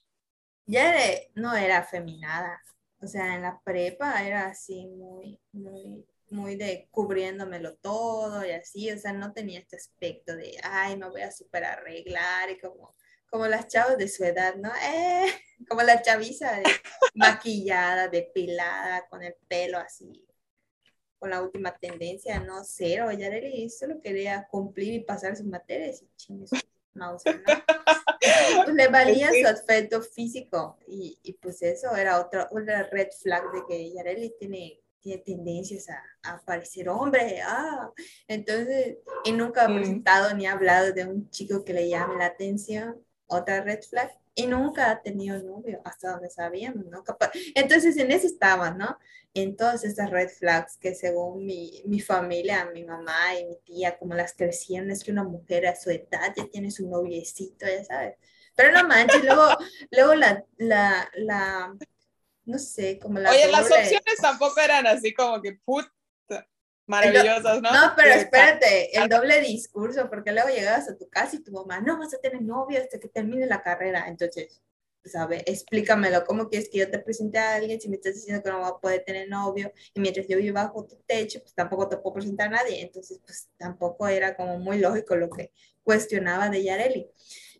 [0.67, 0.95] Ya
[1.35, 2.61] no era afeminada,
[3.01, 8.91] o sea, en la prepa era así muy, muy, muy de cubriéndomelo todo y así,
[8.91, 12.95] o sea, no tenía este aspecto de, ay, me voy a super arreglar y como
[13.35, 14.71] como las chavas de su edad, ¿no?
[14.77, 15.27] Eh,
[15.69, 16.63] como la chaviza de,
[17.17, 20.25] maquillada, depilada, con el pelo así,
[21.19, 23.11] con la última tendencia, no cero.
[23.11, 26.57] Yareli solo quería cumplir y pasar sus materias y chingue su
[26.93, 27.33] mouse, ¿no?
[28.73, 33.63] Le valía su aspecto físico y, y, pues eso era otra, una red flag de
[33.67, 37.93] que Yareli tiene tiene tendencias a, a, parecer hombre, ah,
[38.27, 39.77] entonces, y nunca ha mm.
[39.77, 44.11] presentado ni ha hablado de un chico que le llame la atención, otra red flag,
[44.35, 47.05] y nunca ha tenido novio, hasta donde sabíamos, ¿no?
[47.55, 48.99] Entonces en eso estaba, ¿no?
[49.33, 53.97] En todas estas red flags que según mi, mi, familia, mi mamá y mi tía,
[53.97, 57.85] como las crecían, es que una mujer a su edad ya tiene su noviecito, ya
[57.85, 58.17] sabes.
[58.57, 59.57] Pero no manches, luego,
[59.91, 61.75] luego la, la, la,
[62.45, 63.31] no sé, como la...
[63.31, 65.87] Oye, las opciones tampoco eran así como que, put,
[66.87, 67.73] maravillosas, ¿no?
[67.73, 71.81] No, pero espérate, el doble discurso, porque luego llegabas a tu casa y tu mamá,
[71.81, 74.07] no vas a tener novio hasta que termine la carrera.
[74.09, 74.63] Entonces,
[75.05, 75.43] ¿sabes?
[75.45, 78.51] Pues, explícamelo, ¿cómo quieres que yo te presente a alguien si me estás diciendo que
[78.51, 81.89] no va a poder tener novio y mientras yo vivo bajo tu techo, pues tampoco
[81.89, 82.81] te puedo presentar a nadie?
[82.83, 87.11] Entonces, pues tampoco era como muy lógico lo que cuestionaba de Yareli.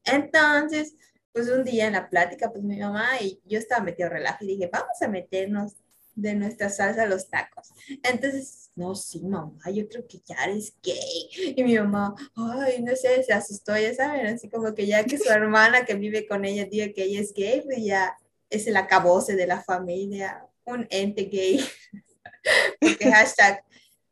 [0.05, 0.97] Entonces,
[1.33, 4.49] pues un día en la plática, pues mi mamá y yo estaba metido relajo y
[4.49, 5.75] dije, vamos a meternos
[6.15, 7.73] de nuestra salsa a los tacos.
[8.03, 11.55] Entonces, no, sí, mamá, yo creo que ya eres gay.
[11.57, 15.19] Y mi mamá, ay, no sé, se asustó, ya saben, así como que ya que
[15.19, 18.17] su hermana que vive con ella diga que ella es gay, pues ya
[18.51, 21.61] es el acabose de la familia, un ente gay.
[22.81, 23.65] Porque hashtag,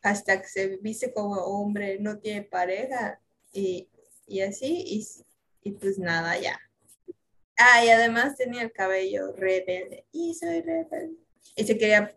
[0.03, 3.21] hashtag se viste como hombre, no tiene pareja
[3.53, 3.89] y,
[4.27, 5.07] y así, y,
[5.63, 6.59] y pues nada, ya.
[7.57, 10.07] Ah, y además tenía el cabello rebelde.
[10.11, 11.23] Y soy rebelde
[11.57, 12.15] y se quería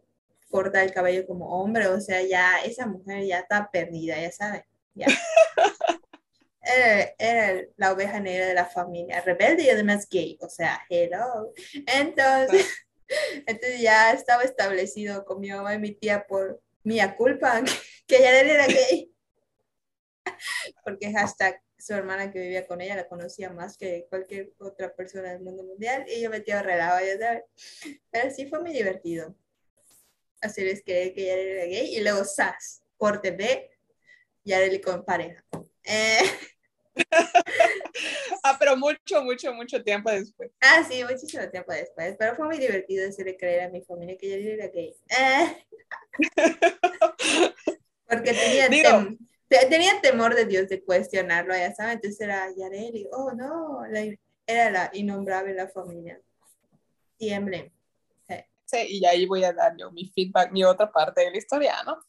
[0.50, 4.64] cortar el cabello como hombre, o sea, ya esa mujer ya está perdida, ya saben,
[4.94, 5.08] ya.
[6.68, 11.52] Era, la oveja negra de la familia, rebelde y además gay, o sea, hello.
[11.86, 12.68] Entonces,
[13.46, 17.62] entonces ya estaba establecido con mi mamá y mi tía por mía culpa
[18.08, 19.12] que ella era gay.
[20.84, 25.32] Porque hashtag su hermana que vivía con ella la conocía más que cualquier otra persona
[25.32, 27.44] del mundo mundial y yo metía relajo, ya sabes.
[28.10, 29.36] Pero sí fue muy divertido.
[30.42, 33.70] Hacer es que, que ya era gay y luego SAS, corte B,
[34.44, 35.44] ya era con pareja.
[35.84, 36.24] Eh.
[38.44, 40.50] ah, pero mucho, mucho, mucho tiempo después.
[40.62, 42.16] Ah, sí, muchísimo tiempo después.
[42.18, 44.96] Pero fue muy divertido hacerle creer a mi familia que ya era gay.
[45.10, 45.66] Eh.
[48.08, 48.70] Porque tenía
[49.70, 53.82] tenía temor de Dios de cuestionarlo, ya saben, entonces era Yareli, oh no,
[54.48, 56.22] era la innombrable la familia.
[57.18, 57.72] Tiemble.
[58.68, 58.78] Sí.
[58.90, 62.00] y ahí voy a dar yo mi feedback, mi otra parte de la historia, ¿no?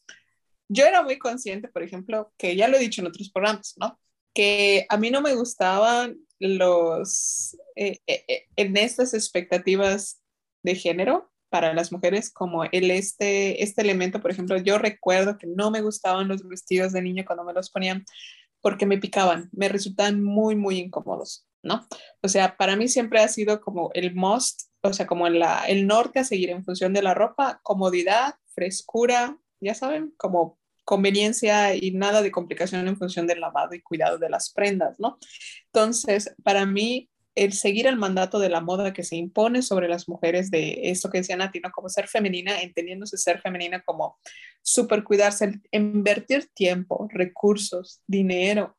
[0.68, 4.00] Yo era muy consciente, por ejemplo, que ya lo he dicho en otros programas, ¿no?
[4.34, 10.20] Que a mí no me gustaban los, eh, eh, eh, en estas expectativas
[10.62, 15.46] de género, para las mujeres como el este, este elemento, por ejemplo, yo recuerdo que
[15.46, 18.04] no me gustaban los vestidos de niño cuando me los ponían
[18.60, 21.86] porque me picaban, me resultaban muy, muy incómodos, ¿no?
[22.22, 25.86] O sea, para mí siempre ha sido como el must, o sea, como la, el
[25.86, 31.90] norte a seguir en función de la ropa, comodidad, frescura, ya saben, como conveniencia y
[31.90, 35.18] nada de complicación en función del lavado y cuidado de las prendas, ¿no?
[35.66, 40.08] Entonces, para mí, el seguir el mandato de la moda que se impone sobre las
[40.08, 41.70] mujeres de esto que decía Nati, ¿no?
[41.70, 44.18] Como ser femenina, entendiéndose ser femenina como
[44.62, 48.76] super cuidarse, invertir tiempo, recursos, dinero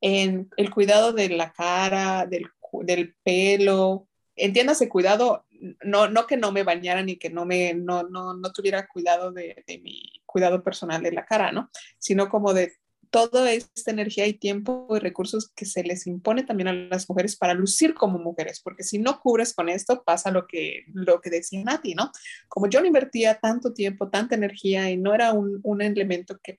[0.00, 2.46] en el cuidado de la cara, del,
[2.82, 5.46] del pelo, entiéndase cuidado,
[5.82, 9.32] no, no que no me bañara ni que no, me, no, no, no tuviera cuidado
[9.32, 11.70] de, de mi cuidado personal de la cara, ¿no?
[11.98, 12.74] Sino como de
[13.16, 17.34] toda esta energía y tiempo y recursos que se les impone también a las mujeres
[17.34, 21.30] para lucir como mujeres, porque si no cubres con esto, pasa lo que, lo que
[21.30, 22.12] decía Nati, ¿no?
[22.48, 26.58] Como yo no invertía tanto tiempo, tanta energía y no era un, un elemento que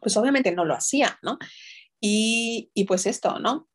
[0.00, 1.38] pues obviamente no lo hacía, ¿no?
[2.00, 3.68] Y, y, pues esto, ¿no?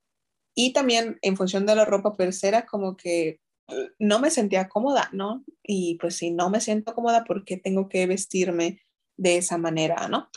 [0.56, 3.28] Y también en función de la ropa, pues era como que
[3.68, 5.44] eh, no me sentía cómoda, ¿no?
[5.62, 8.80] Y pues si no me siento cómoda, ¿por qué tengo que vestirme
[9.18, 10.30] de esa manera, ¿no?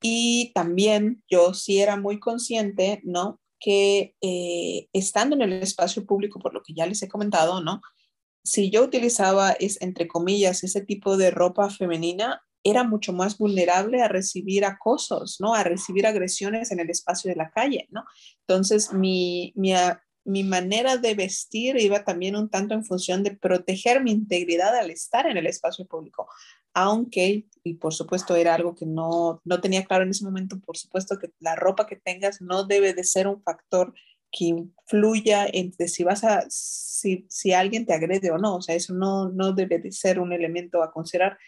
[0.00, 3.40] Y también yo sí era muy consciente, ¿no?
[3.60, 7.80] Que eh, estando en el espacio público, por lo que ya les he comentado, ¿no?
[8.48, 14.02] si yo utilizaba, es, entre comillas, ese tipo de ropa femenina, era mucho más vulnerable
[14.02, 15.54] a recibir acosos, ¿no?
[15.54, 18.04] A recibir agresiones en el espacio de la calle, ¿no?
[18.46, 19.72] Entonces, mi, mi,
[20.24, 24.90] mi manera de vestir iba también un tanto en función de proteger mi integridad al
[24.90, 26.28] estar en el espacio público,
[26.74, 30.76] aunque, y por supuesto era algo que no, no tenía claro en ese momento, por
[30.76, 33.94] supuesto que la ropa que tengas no debe de ser un factor
[34.30, 38.74] que influya en si vas a, si, si alguien te agrede o no, o sea,
[38.74, 41.38] eso no, no debe de ser un elemento a considerar.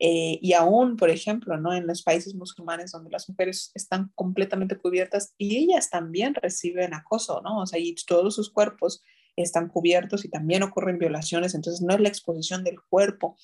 [0.00, 1.74] Eh, y aún, por ejemplo, ¿no?
[1.74, 7.40] en los países musulmanes donde las mujeres están completamente cubiertas y ellas también reciben acoso,
[7.42, 7.62] ¿no?
[7.62, 9.02] O sea, y todos sus cuerpos
[9.34, 13.36] están cubiertos y también ocurren violaciones, entonces no es la exposición del cuerpo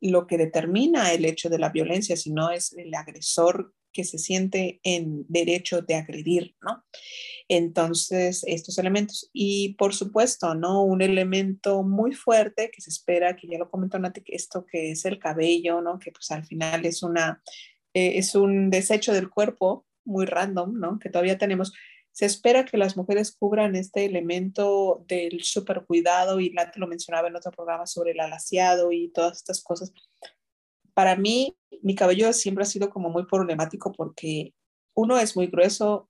[0.00, 4.78] lo que determina el hecho de la violencia, sino es el agresor que se siente
[4.82, 6.84] en derecho de agredir, ¿no?
[7.48, 9.30] Entonces, estos elementos.
[9.32, 10.82] Y por supuesto, ¿no?
[10.82, 15.06] Un elemento muy fuerte que se espera, que ya lo comentó Nati, esto que es
[15.06, 15.98] el cabello, ¿no?
[15.98, 17.42] Que pues al final es una,
[17.94, 20.98] eh, es un desecho del cuerpo muy random, ¿no?
[20.98, 21.72] Que todavía tenemos.
[22.16, 27.36] Se espera que las mujeres cubran este elemento del supercuidado y Nati lo mencionaba en
[27.36, 29.92] otro programa sobre el alaciado y todas estas cosas
[30.96, 34.54] para mí, mi cabello siempre ha sido como muy problemático porque
[34.94, 36.08] uno es muy grueso,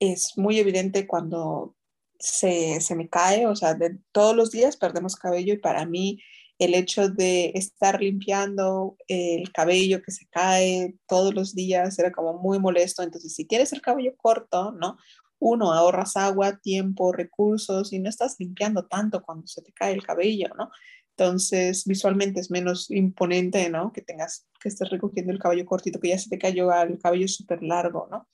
[0.00, 1.76] es muy evidente cuando
[2.18, 6.20] se, se me cae, o sea, de, todos los días perdemos cabello y para mí
[6.58, 12.32] el hecho de estar limpiando el cabello que se cae todos los días era como
[12.34, 13.04] muy molesto.
[13.04, 14.96] Entonces, si tienes el cabello corto, ¿no?
[15.38, 20.02] Uno, ahorras agua, tiempo, recursos y no estás limpiando tanto cuando se te cae el
[20.02, 20.70] cabello, ¿no?
[21.18, 23.90] Entonces, visualmente es menos imponente, ¿no?
[23.92, 27.26] Que tengas, que estés recogiendo el cabello cortito, que ya se te cayó el cabello
[27.26, 28.28] súper largo, ¿no?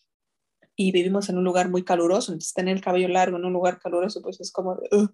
[0.75, 3.79] Y vivimos en un lugar muy caluroso, entonces tener el cabello largo en un lugar
[3.79, 5.09] caluroso, pues es como uh,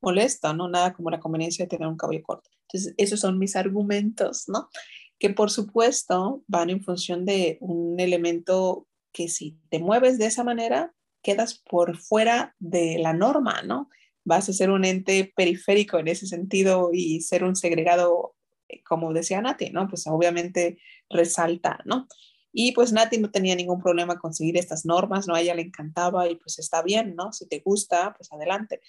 [0.00, 0.68] molesto, ¿no?
[0.68, 2.50] Nada como la conveniencia de tener un cabello corto.
[2.68, 4.68] Entonces, esos son mis argumentos, ¿no?
[5.18, 10.44] Que por supuesto van en función de un elemento que si te mueves de esa
[10.44, 13.88] manera, quedas por fuera de la norma, ¿no?
[14.24, 18.34] vas a ser un ente periférico en ese sentido y ser un segregado,
[18.68, 19.88] eh, como decía Nati, ¿no?
[19.88, 22.06] Pues obviamente resalta, ¿no?
[22.52, 25.34] Y pues Nati no tenía ningún problema con seguir estas normas, ¿no?
[25.34, 27.32] A ella le encantaba y pues está bien, ¿no?
[27.32, 28.80] Si te gusta, pues adelante.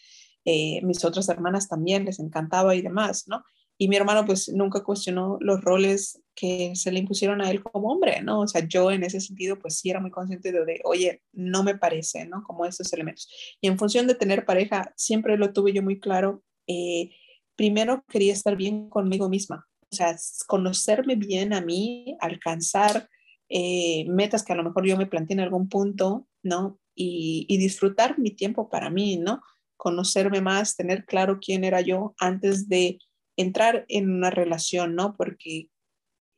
[0.46, 3.44] Eh, mis otras hermanas también les encantaba y demás, ¿no?
[3.82, 7.92] Y mi hermano pues nunca cuestionó los roles que se le impusieron a él como
[7.92, 8.42] hombre, ¿no?
[8.42, 11.64] O sea, yo en ese sentido pues sí era muy consciente de, de, oye, no
[11.64, 12.44] me parece, ¿no?
[12.44, 13.28] Como estos elementos.
[13.60, 16.44] Y en función de tener pareja, siempre lo tuve yo muy claro.
[16.68, 17.10] Eh,
[17.56, 20.16] primero quería estar bien conmigo misma, o sea,
[20.46, 23.10] conocerme bien a mí, alcanzar
[23.50, 26.80] eh, metas que a lo mejor yo me planteé en algún punto, ¿no?
[26.94, 29.42] Y, y disfrutar mi tiempo para mí, ¿no?
[29.76, 33.00] Conocerme más, tener claro quién era yo antes de
[33.42, 35.16] entrar en una relación, ¿no?
[35.16, 35.70] Porque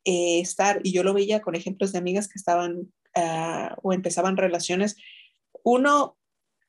[0.06, 4.38] eh, estar, y yo lo veía con ejemplos de amigas que estaban ah, o empezaban
[4.38, 4.95] relaciones,
[5.64, 6.18] uno,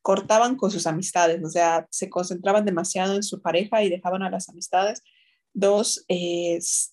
[0.03, 4.31] cortaban con sus amistades, o sea, se concentraban demasiado en su pareja y dejaban a
[4.31, 5.03] las amistades.
[5.55, 6.05] Dos,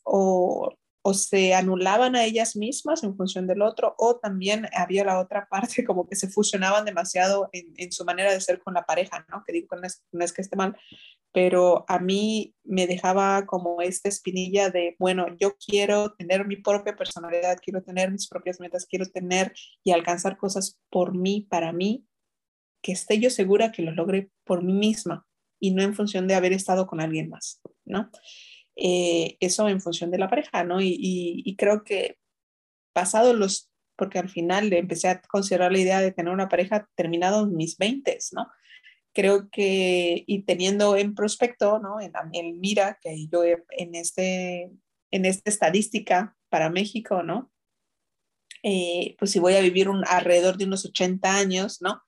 [0.03, 0.73] o,
[1.03, 5.47] o se anulaban a ellas mismas en función del otro, o también había la otra
[5.49, 9.25] parte como que se fusionaban demasiado en, en su manera de ser con la pareja,
[9.29, 9.43] ¿no?
[9.45, 10.77] Que digo, no es, no es que esté mal,
[11.33, 16.95] pero a mí me dejaba como esta espinilla de, bueno, yo quiero tener mi propia
[16.95, 19.53] personalidad, quiero tener mis propias metas, quiero tener
[19.83, 22.05] y alcanzar cosas por mí, para mí,
[22.81, 25.25] que esté yo segura que lo logre por mí misma
[25.59, 28.09] y no en función de haber estado con alguien más, ¿no?
[28.75, 30.81] Eh, eso en función de la pareja, ¿no?
[30.81, 32.17] Y, y, creo que
[32.93, 37.43] pasado los, porque al final empecé a considerar la idea de tener una pareja terminado
[37.43, 38.47] en mis 20, ¿no?
[39.13, 41.99] Creo que, y teniendo en prospecto, ¿no?
[41.99, 44.71] En, en mira, que yo en, este,
[45.11, 47.51] en esta estadística para México, ¿no?
[48.63, 52.01] Eh, pues si voy a vivir un, alrededor de unos 80 años, ¿no?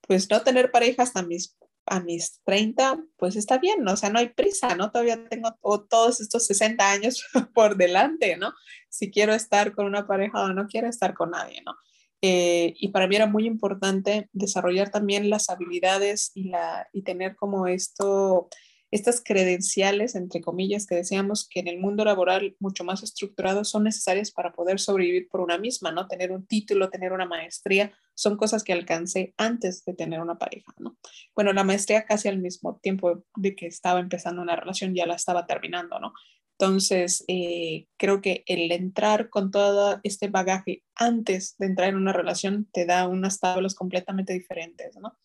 [0.00, 1.56] Pues no tener pareja hasta mis,
[1.86, 3.92] a mis 30, pues está bien, ¿no?
[3.92, 4.90] O sea, no hay prisa, ¿no?
[4.90, 5.56] Todavía tengo
[5.88, 8.52] todos estos 60 años por delante, ¿no?
[8.88, 11.74] Si quiero estar con una pareja o no quiero estar con nadie, ¿no?
[12.22, 17.34] Eh, y para mí era muy importante desarrollar también las habilidades y, la, y tener
[17.34, 18.48] como esto,
[18.90, 23.84] estas credenciales, entre comillas, que decíamos que en el mundo laboral mucho más estructurado son
[23.84, 26.08] necesarias para poder sobrevivir por una misma, ¿no?
[26.08, 30.74] Tener un título, tener una maestría, son cosas que alcancé antes de tener una pareja,
[30.78, 30.98] ¿no?
[31.34, 35.14] Bueno, la maestría casi al mismo tiempo de que estaba empezando una relación ya la
[35.14, 36.12] estaba terminando, ¿no?
[36.60, 42.12] Entonces, eh, creo que el entrar con todo este bagaje antes de entrar en una
[42.12, 45.16] relación te da unas tablas completamente diferentes, ¿no?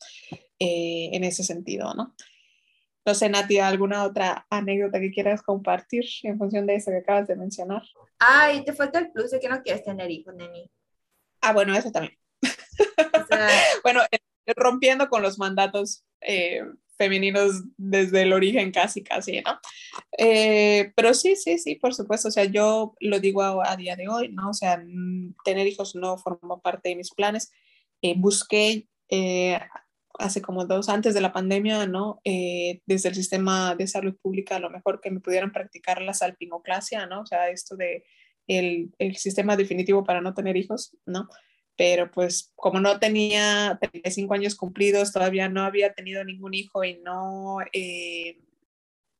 [0.59, 2.15] Eh, en ese sentido, ¿no?
[3.05, 7.27] No sé, Nati, ¿alguna otra anécdota que quieras compartir en función de eso que acabas
[7.27, 7.83] de mencionar?
[8.17, 10.71] Ay, te falta el plus de que no quieres tener hijos, Neni.
[11.41, 12.17] Ah, bueno, eso también.
[13.83, 14.19] bueno, eh,
[14.55, 16.61] rompiendo con los mandatos eh,
[16.97, 19.59] femeninos desde el origen casi, casi, ¿no?
[20.17, 24.07] Eh, pero sí, sí, sí, por supuesto, o sea, yo lo digo a, día de
[24.07, 24.49] hoy, ¿no?
[24.49, 24.83] O sea,
[25.43, 27.51] tener hijos no formó parte de mis planes.
[28.17, 28.87] busqué
[30.19, 32.21] hace como dos, antes de la pandemia, ¿no?
[32.23, 36.13] Eh, desde el sistema de salud pública, a lo mejor que me pudieran practicar la
[36.13, 37.21] salpingoclasia, ¿no?
[37.21, 38.05] O sea, esto de
[38.47, 41.27] el, el sistema definitivo para no tener hijos, ¿no?
[41.77, 46.99] Pero pues como no tenía 35 años cumplidos, todavía no había tenido ningún hijo y
[46.99, 48.39] no, eh,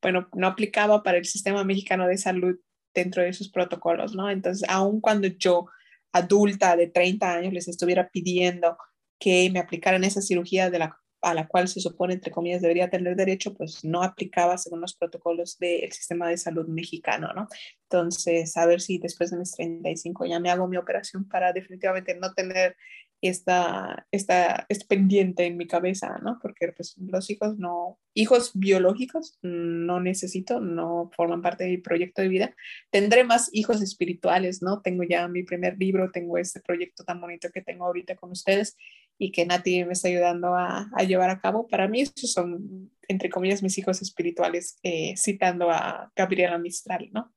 [0.00, 2.56] bueno, no aplicaba para el sistema mexicano de salud
[2.94, 4.30] dentro de sus protocolos, ¿no?
[4.30, 5.66] Entonces, aun cuando yo,
[6.12, 8.78] adulta de 30 años, les estuviera pidiendo
[9.18, 12.88] que me aplicaran esa cirugía de la, a la cual se supone, entre comillas, debería
[12.88, 17.48] tener derecho, pues no aplicaba según los protocolos del sistema de salud mexicano, ¿no?
[17.82, 22.14] Entonces, a ver si después de mis 35 ya me hago mi operación para definitivamente
[22.14, 22.76] no tener
[23.20, 26.38] esta, esta, este pendiente en mi cabeza, ¿no?
[26.40, 32.22] Porque pues, los hijos no, hijos biológicos no necesito, no forman parte de mi proyecto
[32.22, 32.54] de vida.
[32.90, 34.80] Tendré más hijos espirituales, ¿no?
[34.80, 38.76] Tengo ya mi primer libro, tengo este proyecto tan bonito que tengo ahorita con ustedes
[39.18, 41.66] y que Nati me está ayudando a, a llevar a cabo.
[41.66, 47.34] Para mí, esos son, entre comillas, mis hijos espirituales, eh, citando a Gabriela Mistral, ¿no?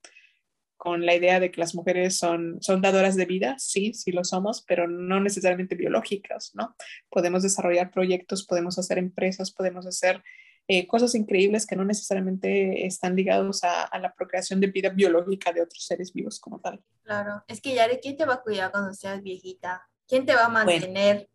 [0.77, 4.23] Con la idea de que las mujeres son, son dadoras de vida, sí, sí lo
[4.23, 6.75] somos, pero no necesariamente biológicas, ¿no?
[7.09, 10.23] Podemos desarrollar proyectos, podemos hacer empresas, podemos hacer
[10.67, 15.51] eh, cosas increíbles que no necesariamente están ligados a, a, la procreación de vida biológica
[15.51, 16.83] de otros seres vivos como tal.
[17.03, 19.89] Claro, es que Yare, ¿quién te va a cuidar cuando seas viejita?
[20.07, 21.29] ¿Quién te va a mantener?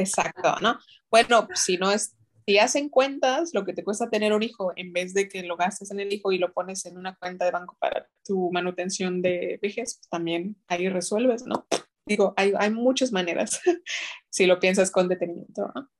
[0.00, 0.78] Exacto, ¿no?
[1.10, 4.92] Bueno, si no es, si hacen cuentas lo que te cuesta tener un hijo, en
[4.92, 7.50] vez de que lo gastes en el hijo y lo pones en una cuenta de
[7.50, 11.66] banco para tu manutención de vejez, pues también ahí resuelves, ¿no?
[12.06, 13.60] Digo, hay, hay muchas maneras,
[14.30, 15.90] si lo piensas con detenimiento, ¿no?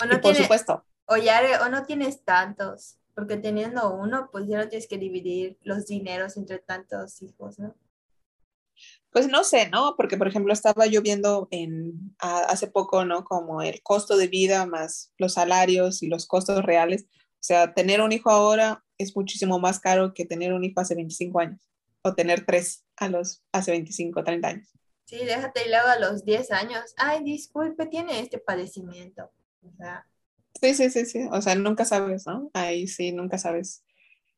[0.00, 0.84] O no por supuesto.
[1.06, 5.58] O, ya, o no tienes tantos, porque teniendo uno, pues ya no tienes que dividir
[5.62, 7.74] los dineros entre tantos hijos, ¿no?
[9.12, 9.94] Pues no sé, ¿no?
[9.96, 13.24] Porque, por ejemplo, estaba yo viendo en, hace poco, ¿no?
[13.24, 17.04] Como el costo de vida más los salarios y los costos reales.
[17.04, 20.94] O sea, tener un hijo ahora es muchísimo más caro que tener un hijo hace
[20.94, 21.60] 25 años
[22.02, 24.68] o tener tres a los hace 25, 30 años.
[25.04, 26.94] Sí, déjate y luego a los 10 años.
[26.96, 29.30] Ay, disculpe, tiene este padecimiento.
[29.62, 30.06] O sea.
[30.58, 31.28] Sí, sí, sí, sí.
[31.30, 32.50] O sea, nunca sabes, ¿no?
[32.54, 33.84] Ahí sí, nunca sabes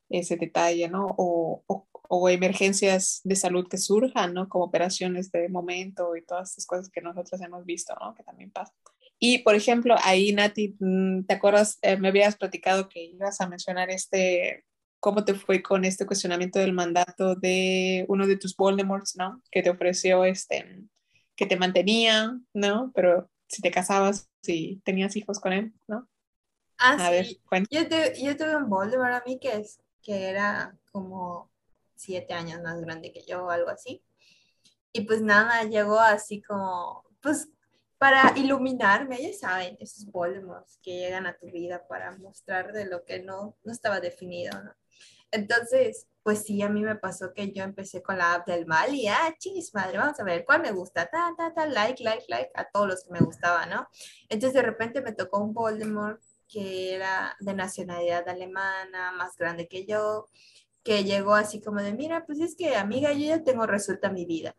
[0.08, 1.14] ese detalle, ¿no?
[1.16, 4.48] O, o o emergencias de salud que surjan, ¿no?
[4.48, 8.14] Como operaciones de momento y todas estas cosas que nosotros hemos visto, ¿no?
[8.14, 8.74] Que también pasan.
[9.18, 11.78] Y, por ejemplo, ahí, Nati, mm, ¿te acuerdas?
[11.82, 14.64] Eh, me habías platicado que ibas a mencionar este,
[15.00, 19.42] cómo te fue con este cuestionamiento del mandato de uno de tus Voldemorts, ¿no?
[19.50, 20.82] Que te ofreció, este,
[21.36, 22.90] que te mantenía, ¿no?
[22.94, 26.08] Pero si te casabas, si tenías hijos con él, ¿no?
[26.78, 27.40] Ah, a sí.
[27.50, 27.80] Ver, yo,
[28.22, 31.50] yo tuve un Voldemort a mí que, es, que era como
[31.96, 34.02] siete años más grande que yo o algo así.
[34.92, 37.48] Y pues nada, llegó así como, pues
[37.98, 43.04] para iluminarme, ya saben, esos Voldemorts que llegan a tu vida para mostrar de lo
[43.04, 44.74] que no, no estaba definido, ¿no?
[45.30, 48.94] Entonces, pues sí, a mí me pasó que yo empecé con la app del mal
[48.94, 52.24] y, ah, chis, madre, vamos a ver cuál me gusta, ta, ta, ta, like, like,
[52.28, 53.88] like, a todos los que me gustaban, ¿no?
[54.28, 59.86] Entonces de repente me tocó un Voldemort que era de nacionalidad alemana, más grande que
[59.86, 60.28] yo,
[60.84, 64.26] que llegó así como de, mira, pues es que amiga, yo ya tengo resuelta mi
[64.26, 64.54] vida.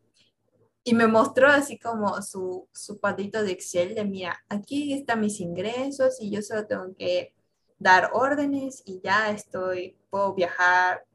[0.84, 5.40] Y me mostró así como su, su cuadrito de Excel de, mira, aquí están mis
[5.40, 7.34] ingresos y yo solo tengo que
[7.80, 11.06] dar órdenes y ya estoy, puedo viajar,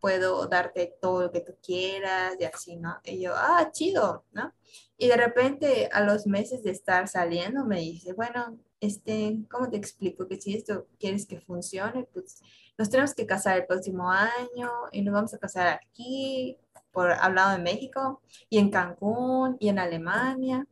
[0.00, 2.98] puedo darte todo lo que tú quieras y así, ¿no?
[3.04, 4.52] Y yo, ah, chido, ¿no?
[4.96, 9.76] Y de repente a los meses de estar saliendo me dice, bueno, este, ¿cómo te
[9.76, 10.26] explico?
[10.26, 12.40] Que si esto quieres que funcione, pues
[12.78, 16.56] nos tenemos que casar el próximo año y nos vamos a casar aquí,
[16.90, 20.66] por hablado de México, y en Cancún, y en Alemania.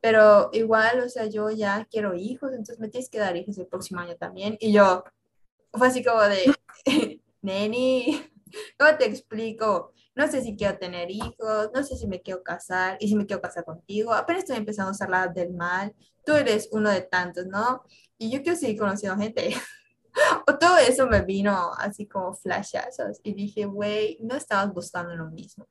[0.00, 3.66] Pero igual, o sea, yo ya quiero hijos, entonces me tienes que dar hijos el
[3.66, 4.56] próximo año también.
[4.60, 5.02] Y yo,
[5.72, 6.54] fue así como de,
[7.42, 8.22] neni,
[8.78, 9.92] ¿cómo te explico?
[10.14, 13.26] No sé si quiero tener hijos, no sé si me quiero casar, y si me
[13.26, 14.12] quiero casar contigo.
[14.12, 15.94] Apenas estoy empezando a usar la del mal.
[16.24, 17.82] Tú eres uno de tantos, ¿no?
[18.18, 19.54] Y yo quiero seguir conociendo gente.
[20.46, 25.30] o todo eso me vino así como flashazos y dije, güey, no estabas buscando lo
[25.30, 25.66] mismo.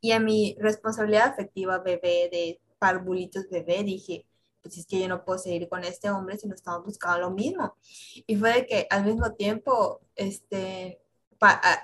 [0.00, 4.26] Y a mi responsabilidad afectiva bebé de parvulitos bebé dije,
[4.62, 7.30] pues es que yo no puedo seguir con este hombre si no estamos buscando lo
[7.30, 7.76] mismo.
[8.26, 11.00] Y fue de que al mismo tiempo, este,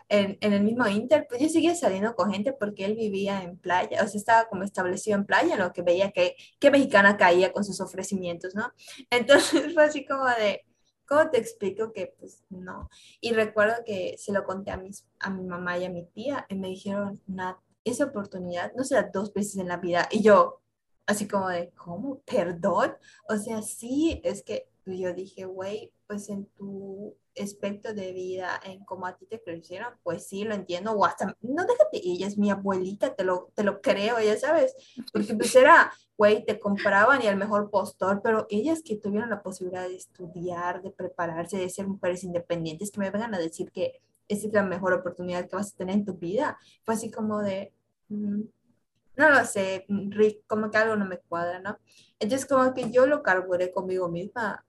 [0.09, 3.57] en, en, el mismo Inter, pues yo seguía saliendo con gente porque él vivía en
[3.57, 7.53] playa, o sea, estaba como establecido en playa, lo que veía que, que mexicana caía
[7.53, 8.73] con sus ofrecimientos, ¿no?
[9.11, 10.65] Entonces fue así como de,
[11.07, 12.89] ¿cómo te explico que pues no?
[13.21, 16.47] Y recuerdo que se lo conté a, mis, a mi mamá y a mi tía
[16.49, 20.09] y me dijeron, Nat, esa oportunidad no se da dos veces en la vida.
[20.11, 20.63] Y yo,
[21.07, 22.21] así como de, ¿cómo?
[22.21, 22.97] ¿Perdón?
[23.29, 28.85] O sea, sí, es que yo dije, güey, pues en tu aspecto de vida, en
[28.85, 32.39] cómo a ti te crecieron, pues sí, lo entiendo, o hasta, no déjate, ella es
[32.39, 34.74] mi abuelita, te lo, te lo creo, ya sabes,
[35.12, 39.43] porque pues era, güey, te compraban y el mejor postor, pero ellas que tuvieron la
[39.43, 44.01] posibilidad de estudiar, de prepararse, de ser mujeres independientes, que me vengan a decir que
[44.28, 47.43] esa es la mejor oportunidad que vas a tener en tu vida, fue así como
[47.43, 47.72] de,
[48.09, 48.43] mm,
[49.16, 51.78] no lo sé, Rick, como que algo no me cuadra, ¿no?
[52.18, 54.64] Entonces como que yo lo carburé conmigo misma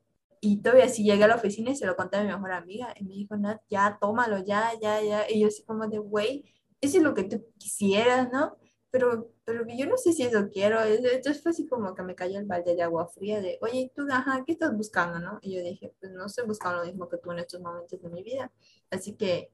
[0.46, 2.94] y todavía si llegué a la oficina y se lo conté a mi mejor amiga
[3.00, 5.28] y me dijo, Nat, ya, tómalo, ya, ya, ya.
[5.28, 6.46] Y yo así como de, güey,
[6.80, 8.56] eso es lo que tú quisieras, ¿no?
[8.92, 10.84] Pero, pero yo no sé si eso quiero.
[10.84, 14.06] Entonces fue así como que me cayó el balde de agua fría de, oye, tú,
[14.08, 15.40] ajá, ¿qué estás buscando, no?
[15.42, 18.10] Y yo dije, pues no estoy buscando lo mismo que tú en estos momentos de
[18.10, 18.52] mi vida.
[18.92, 19.50] Así que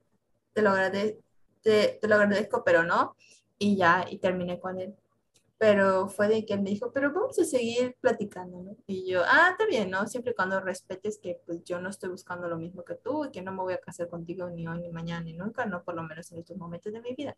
[0.52, 1.22] te lo, agradezco,
[1.62, 3.16] te, te lo agradezco, pero no.
[3.58, 4.94] Y ya, y terminé con él
[5.62, 8.76] pero fue de que él me dijo, pero vamos a seguir platicando, ¿no?
[8.88, 10.08] Y yo, ah, está bien, ¿no?
[10.08, 13.32] Siempre y cuando respetes que pues yo no estoy buscando lo mismo que tú y
[13.32, 15.94] que no me voy a casar contigo ni hoy, ni mañana, ni nunca, no por
[15.94, 17.38] lo menos en estos momentos de mi vida.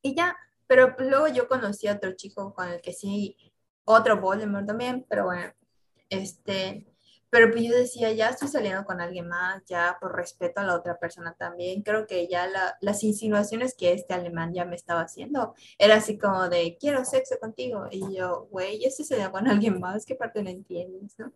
[0.00, 0.34] Y ya,
[0.66, 3.36] pero luego yo conocí a otro chico con el que sí,
[3.84, 5.52] otro Voldemort también, pero bueno,
[6.08, 6.91] este,
[7.32, 10.76] pero pues yo decía, ya estoy saliendo con alguien más, ya por respeto a la
[10.76, 11.82] otra persona también.
[11.82, 12.46] Creo que ya
[12.82, 17.38] las insinuaciones que este alemán ya me estaba haciendo era así como de, quiero sexo
[17.40, 17.86] contigo.
[17.90, 21.14] Y yo, güey, ya estoy saliendo con alguien más, ¿qué parte no entiendes?
[21.18, 21.32] ¿no?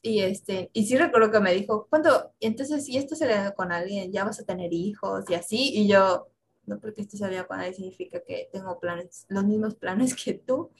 [0.00, 2.32] Y, este, y sí recuerdo que me dijo, ¿cuándo?
[2.38, 5.72] Entonces, si estás saliendo con alguien, ya vas a tener hijos y así.
[5.74, 6.28] Y yo,
[6.66, 10.70] no porque estoy saliendo con alguien significa que tengo planes, los mismos planes que tú.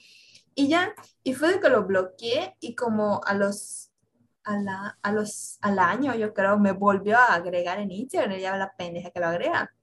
[0.55, 3.90] Y ya, y fue de que lo bloqueé y como a los
[4.43, 8.57] a la, a los, al año, yo creo, me volvió a agregar en Instagram, ya
[8.57, 9.73] la pendeja que lo agrega.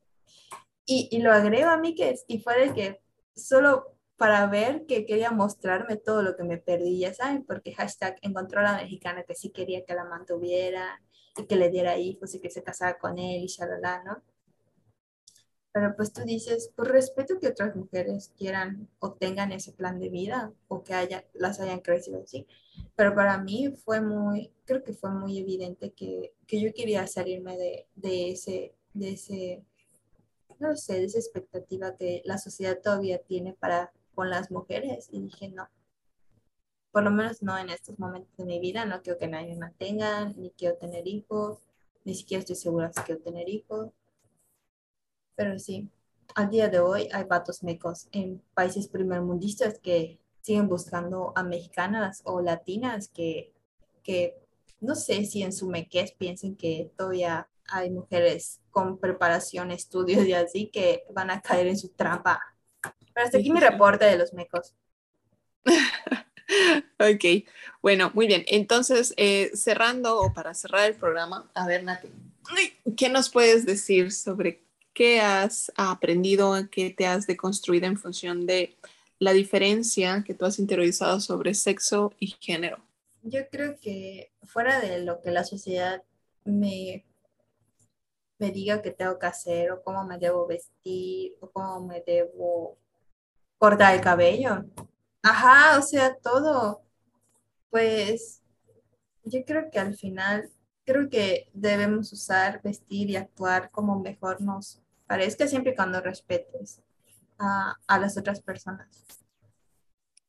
[0.87, 3.01] Y, y lo agrego a mí que y fue de que
[3.35, 8.17] solo para ver que quería mostrarme todo lo que me perdí, ya saben, porque hashtag
[8.23, 11.01] encontró a la mexicana que sí quería que la mantuviera
[11.37, 14.23] y que le diera hijos y que se casara con él y shalala, ¿no?
[15.79, 20.09] Pero pues tú dices, por respeto que otras mujeres quieran o tengan ese plan de
[20.09, 22.49] vida o que haya, las hayan crecido así.
[22.97, 27.57] Pero para mí fue muy, creo que fue muy evidente que, que yo quería salirme
[27.57, 29.62] de, de, ese, de ese,
[30.59, 35.09] no sé, de esa expectativa que la sociedad todavía tiene para con las mujeres.
[35.12, 35.68] Y dije, no,
[36.91, 39.61] por lo menos no en estos momentos de mi vida, no quiero que nadie me
[39.61, 41.61] mantenga, ni quiero tener hijos,
[42.05, 43.93] ni siquiera estoy segura si quiero tener hijos.
[45.39, 45.89] Pero sí,
[46.34, 52.22] al día de hoy hay vatos mecos en países primermundistas que siguen buscando a mexicanas
[52.24, 53.53] o latinas que,
[54.03, 54.34] que
[54.80, 60.32] no sé si en su mequez piensen que todavía hay mujeres con preparación, estudios y
[60.32, 62.41] así que van a caer en su trampa.
[63.14, 64.74] Pero hasta aquí mi reporte de los mecos.
[66.99, 67.47] ok,
[67.80, 68.43] bueno, muy bien.
[68.49, 72.09] Entonces, eh, cerrando o para cerrar el programa, a ver, Nati,
[72.97, 74.66] ¿qué nos puedes decir sobre
[74.99, 78.77] ¿Qué has aprendido, qué te has deconstruido en función de
[79.21, 82.79] la diferencia que tú has interiorizado sobre sexo y género?
[83.23, 86.03] Yo creo que fuera de lo que la sociedad
[86.45, 87.07] me,
[88.41, 92.77] me diga que tengo que hacer o cómo me debo vestir o cómo me debo
[93.57, 94.65] cortar el cabello.
[95.23, 96.83] Ajá, o sea, todo.
[97.71, 98.43] Pues
[99.23, 100.51] yo creo que al final,
[100.85, 106.81] creo que debemos usar, vestir y actuar como mejor nos parezca siempre y cuando respetes
[107.39, 108.89] a, a las otras personas,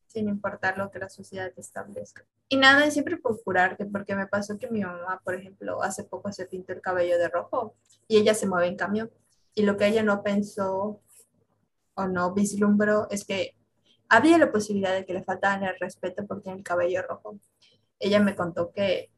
[0.06, 2.24] sin importar lo que la sociedad te establezca.
[2.48, 6.46] Y nada, siempre procurarte, porque me pasó que mi mamá, por ejemplo, hace poco se
[6.46, 7.76] pintó el cabello de rojo
[8.08, 9.10] y ella se mueve en camión.
[9.54, 11.00] Y lo que ella no pensó
[11.94, 13.54] o no vislumbró es que
[14.08, 17.38] había la posibilidad de que le faltaran el respeto porque tiene el cabello rojo.
[18.00, 19.10] Ella me contó que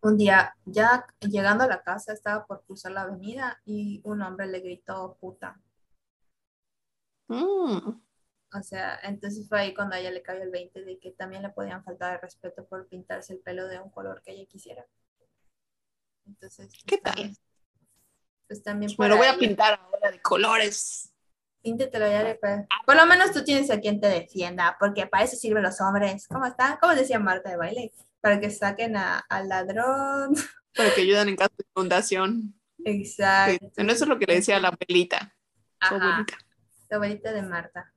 [0.00, 4.46] un día, ya llegando a la casa, estaba por cruzar la avenida y un hombre
[4.46, 5.60] le gritó puta.
[7.28, 8.00] Mm.
[8.54, 11.42] O sea, entonces fue ahí cuando a ella le cayó el 20 de que también
[11.42, 14.86] le podían faltar el respeto por pintarse el pelo de un color que ella quisiera.
[16.26, 17.36] Entonces, ¿qué tal?
[18.46, 21.12] Pues también Me lo voy a pintar ahora de colores.
[21.62, 22.38] Inténtalo ya,
[22.86, 26.26] por lo menos tú tienes a quien te defienda, porque para eso sirven los hombres.
[26.28, 26.78] ¿Cómo está?
[26.80, 27.92] ¿Cómo decía Marta de baile?
[28.20, 30.34] Para que saquen al ladrón.
[30.74, 32.54] Para que ayuden en caso de inundación.
[32.84, 33.66] Exacto.
[33.76, 35.34] eso es lo que le decía la abuelita.
[35.80, 36.38] abuelita.
[36.88, 37.92] La abuelita de Marta.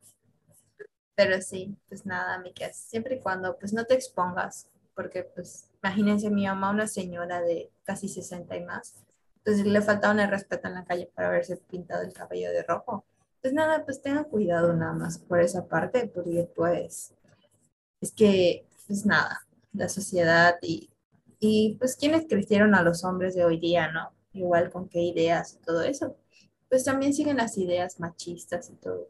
[1.15, 6.29] Pero sí, pues nada, amigas, siempre y cuando pues no te expongas, porque pues imagínense
[6.29, 8.95] mi mamá, una señora de casi 60 y más,
[9.43, 13.05] entonces le faltaba un respeto en la calle para haberse pintado el cabello de rojo.
[13.41, 17.13] Pues nada, pues tengan cuidado nada más por esa parte, porque pues
[17.99, 20.89] es que, pues nada, la sociedad y,
[21.39, 24.13] y pues quienes crecieron a los hombres de hoy día, ¿no?
[24.33, 26.15] Igual con qué ideas y todo eso,
[26.69, 29.09] pues también siguen las ideas machistas y todo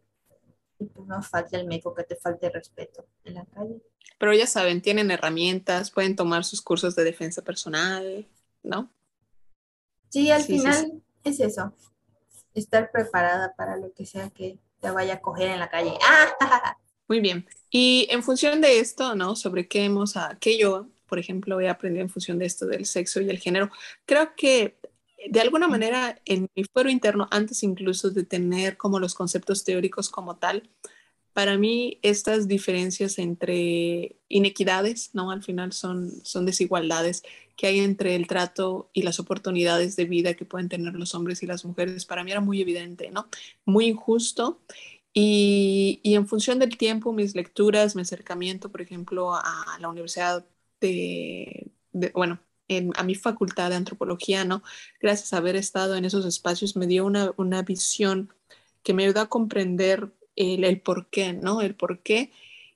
[0.82, 3.82] y pues no falta el médico que te falte respeto en la calle.
[4.18, 8.28] Pero ya saben, tienen herramientas, pueden tomar sus cursos de defensa personal,
[8.64, 8.92] ¿no?
[10.10, 11.74] Sí, al final es eso,
[12.54, 15.94] estar preparada para lo que sea que te vaya a coger en la calle.
[17.08, 17.48] Muy bien.
[17.72, 19.36] Y en función de esto, ¿no?
[19.36, 23.22] Sobre qué hemos, qué yo, por ejemplo, he aprendido en función de esto del sexo
[23.22, 23.72] y el género,
[24.06, 24.78] creo que
[25.30, 30.10] de alguna manera en mi fuero interno, antes incluso de tener como los conceptos teóricos
[30.10, 30.70] como tal,
[31.34, 35.32] para mí estas diferencias entre inequidades, ¿no?
[35.32, 37.24] Al final son, son desigualdades
[37.56, 41.42] que hay entre el trato y las oportunidades de vida que pueden tener los hombres
[41.42, 42.06] y las mujeres.
[42.06, 43.30] Para mí era muy evidente, ¿no?
[43.66, 44.60] Muy injusto.
[45.14, 50.46] Y, y en función del tiempo, mis lecturas, mi acercamiento, por ejemplo, a la Universidad
[50.80, 51.72] de,
[52.14, 52.40] bueno,
[52.96, 54.64] a mi facultad de antropología, ¿no?
[55.00, 58.34] Gracias a haber estado en esos espacios, me dio una, una visión
[58.84, 61.62] que me ayudó a comprender el, el por qué, ¿no?
[61.62, 62.32] El por qué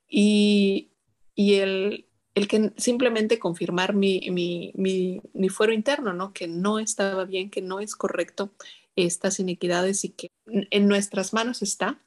[0.10, 0.92] y,
[1.34, 2.06] y el,
[2.36, 6.34] el, que simplemente confirmar mi, mi, mi, mi, fuero interno, ¿no?
[6.34, 8.52] Que no estaba bien, que no es correcto
[8.96, 12.02] estas inequidades y que en nuestras manos está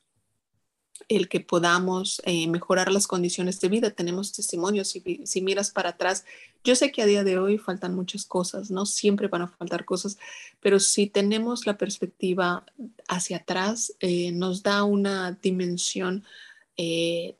[1.09, 3.91] el que podamos eh, mejorar las condiciones de vida.
[3.91, 6.25] Tenemos testimonios, si, si miras para atrás,
[6.65, 8.85] yo sé que a día de hoy faltan muchas cosas, ¿no?
[8.85, 10.19] Siempre van a faltar cosas,
[10.61, 12.66] pero si tenemos la perspectiva
[13.09, 16.25] hacia atrás, eh, nos da una dimensión
[16.77, 17.37] eh,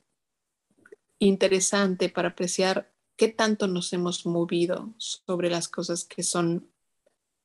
[1.19, 6.67] interesante para apreciar qué tanto nos hemos movido sobre las cosas que son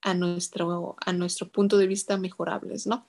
[0.05, 3.07] a nuestro, a nuestro punto de vista mejorables, ¿no?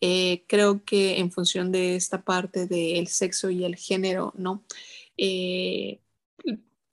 [0.00, 4.64] Eh, creo que en función de esta parte del sexo y el género, ¿no?
[5.16, 6.00] Eh,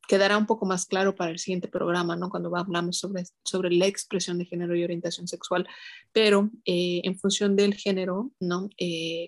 [0.07, 2.31] quedará un poco más claro para el siguiente programa, ¿no?
[2.31, 5.67] Cuando hablamos sobre, sobre la expresión de género y orientación sexual,
[6.11, 8.69] pero eh, en función del género, ¿no?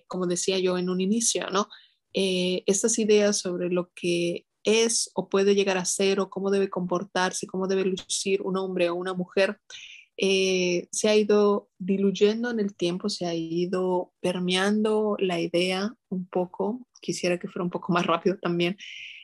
[0.07, 1.69] como decía yo en un inicio, ¿no?
[2.13, 7.47] estas ideas sobre lo que es o puede llegar a ser o cómo debe comportarse,
[7.47, 9.59] cómo debe lucir un hombre o una mujer,
[10.17, 16.25] eh, se ha ido diluyendo en el tiempo, se ha ido permeando la idea un
[16.25, 18.77] poco, quisiera que fuera un poco más rápido también,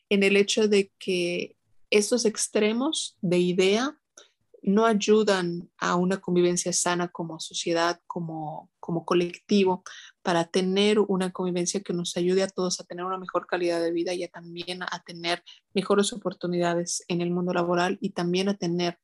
[0.09, 1.55] en el hecho de que
[1.89, 3.97] estos extremos de idea
[4.63, 9.83] no ayudan a una convivencia sana como sociedad, como, como colectivo,
[10.21, 13.91] para tener una convivencia que nos ayude a todos a tener una mejor calidad de
[13.91, 15.43] vida y también a tener
[15.73, 18.97] mejores oportunidades en el mundo laboral y también a tener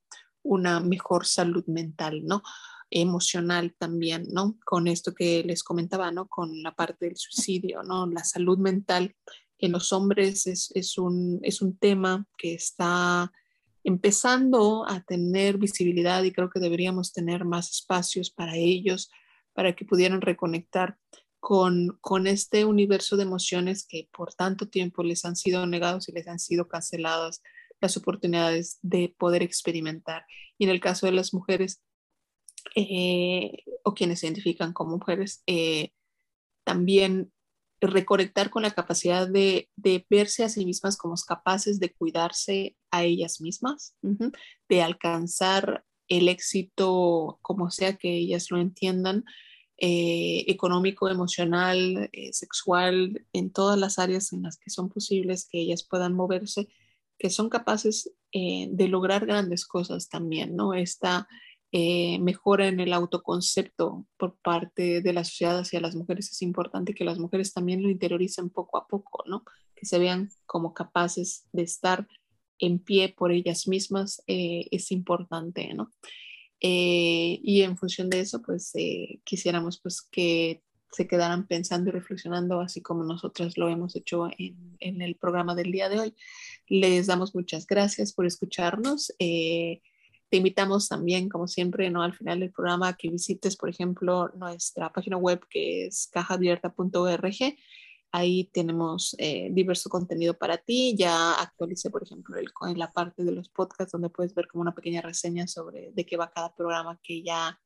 [0.49, 2.41] una mejor salud mental, ¿no?
[2.91, 4.57] emocional también, ¿no?
[4.65, 6.27] Con esto que les comentaba, ¿no?
[6.27, 8.07] Con la parte del suicidio, ¿no?
[8.07, 9.15] La salud mental
[9.59, 13.31] en los hombres es, es, un, es un tema que está
[13.83, 19.11] empezando a tener visibilidad y creo que deberíamos tener más espacios para ellos,
[19.53, 20.97] para que pudieran reconectar
[21.39, 26.11] con, con este universo de emociones que por tanto tiempo les han sido negados y
[26.11, 27.41] les han sido canceladas
[27.81, 30.25] las oportunidades de poder experimentar.
[30.57, 31.81] Y en el caso de las mujeres
[32.75, 35.91] eh, o quienes se identifican como mujeres, eh,
[36.63, 37.31] también
[37.81, 39.69] reconectar con la capacidad de,
[40.09, 47.39] verse a sí mismas como capaces de cuidarse a ellas mismas, de alcanzar el éxito
[47.41, 49.23] como sea que ellas lo entiendan,
[49.77, 55.87] eh, económico, emocional, sexual, en todas las áreas en las que son posibles que ellas
[55.89, 56.67] puedan moverse
[57.19, 60.73] que son capaces eh, de lograr grandes cosas también, ¿no?
[60.73, 61.27] Esta
[61.71, 66.95] eh, mejora en el autoconcepto por parte de la sociedad hacia las mujeres es importante
[66.95, 69.43] que las mujeres también lo interioricen poco a poco, ¿no?
[69.75, 72.07] Que se vean como capaces de estar
[72.57, 75.91] en pie por ellas mismas eh, es importante, ¿no?
[76.61, 78.73] y en función de eso, pues
[79.23, 84.77] quisiéramos pues que se quedaran pensando y reflexionando, así como nosotras lo hemos hecho en,
[84.79, 86.15] en el programa del día de hoy.
[86.67, 89.13] Les damos muchas gracias por escucharnos.
[89.19, 89.81] Eh,
[90.29, 92.03] te invitamos también, como siempre, ¿no?
[92.03, 97.55] al final del programa que visites, por ejemplo, nuestra página web que es cajaabierta.org.
[98.11, 100.95] Ahí tenemos eh, diverso contenido para ti.
[100.97, 104.61] Ya actualicé, por ejemplo, el, en la parte de los podcasts donde puedes ver como
[104.61, 107.59] una pequeña reseña sobre de qué va cada programa que ya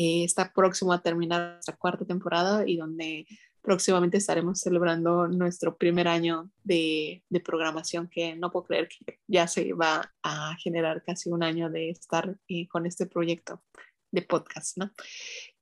[0.00, 3.26] eh, está próximo a terminar nuestra cuarta temporada y donde
[3.60, 9.72] próximamente estaremos celebrando nuestro primer año de, programación, que no puedo creer que ya se
[9.72, 13.60] va a generar casi un año de estar eh, con este proyecto
[14.12, 14.92] de podcast, ¿no?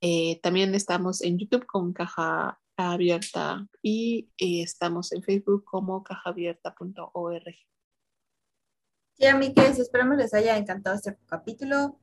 [0.02, 7.54] Eh, también estamos en YouTube con Caja Abierta y estamos en Facebook como cajaabierta.org.
[9.14, 11.98] Sí, amigues, esperamos les haya encantado este capítulo.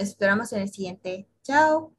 [0.00, 1.28] Esperamos en el siguiente.
[1.42, 1.94] Chao.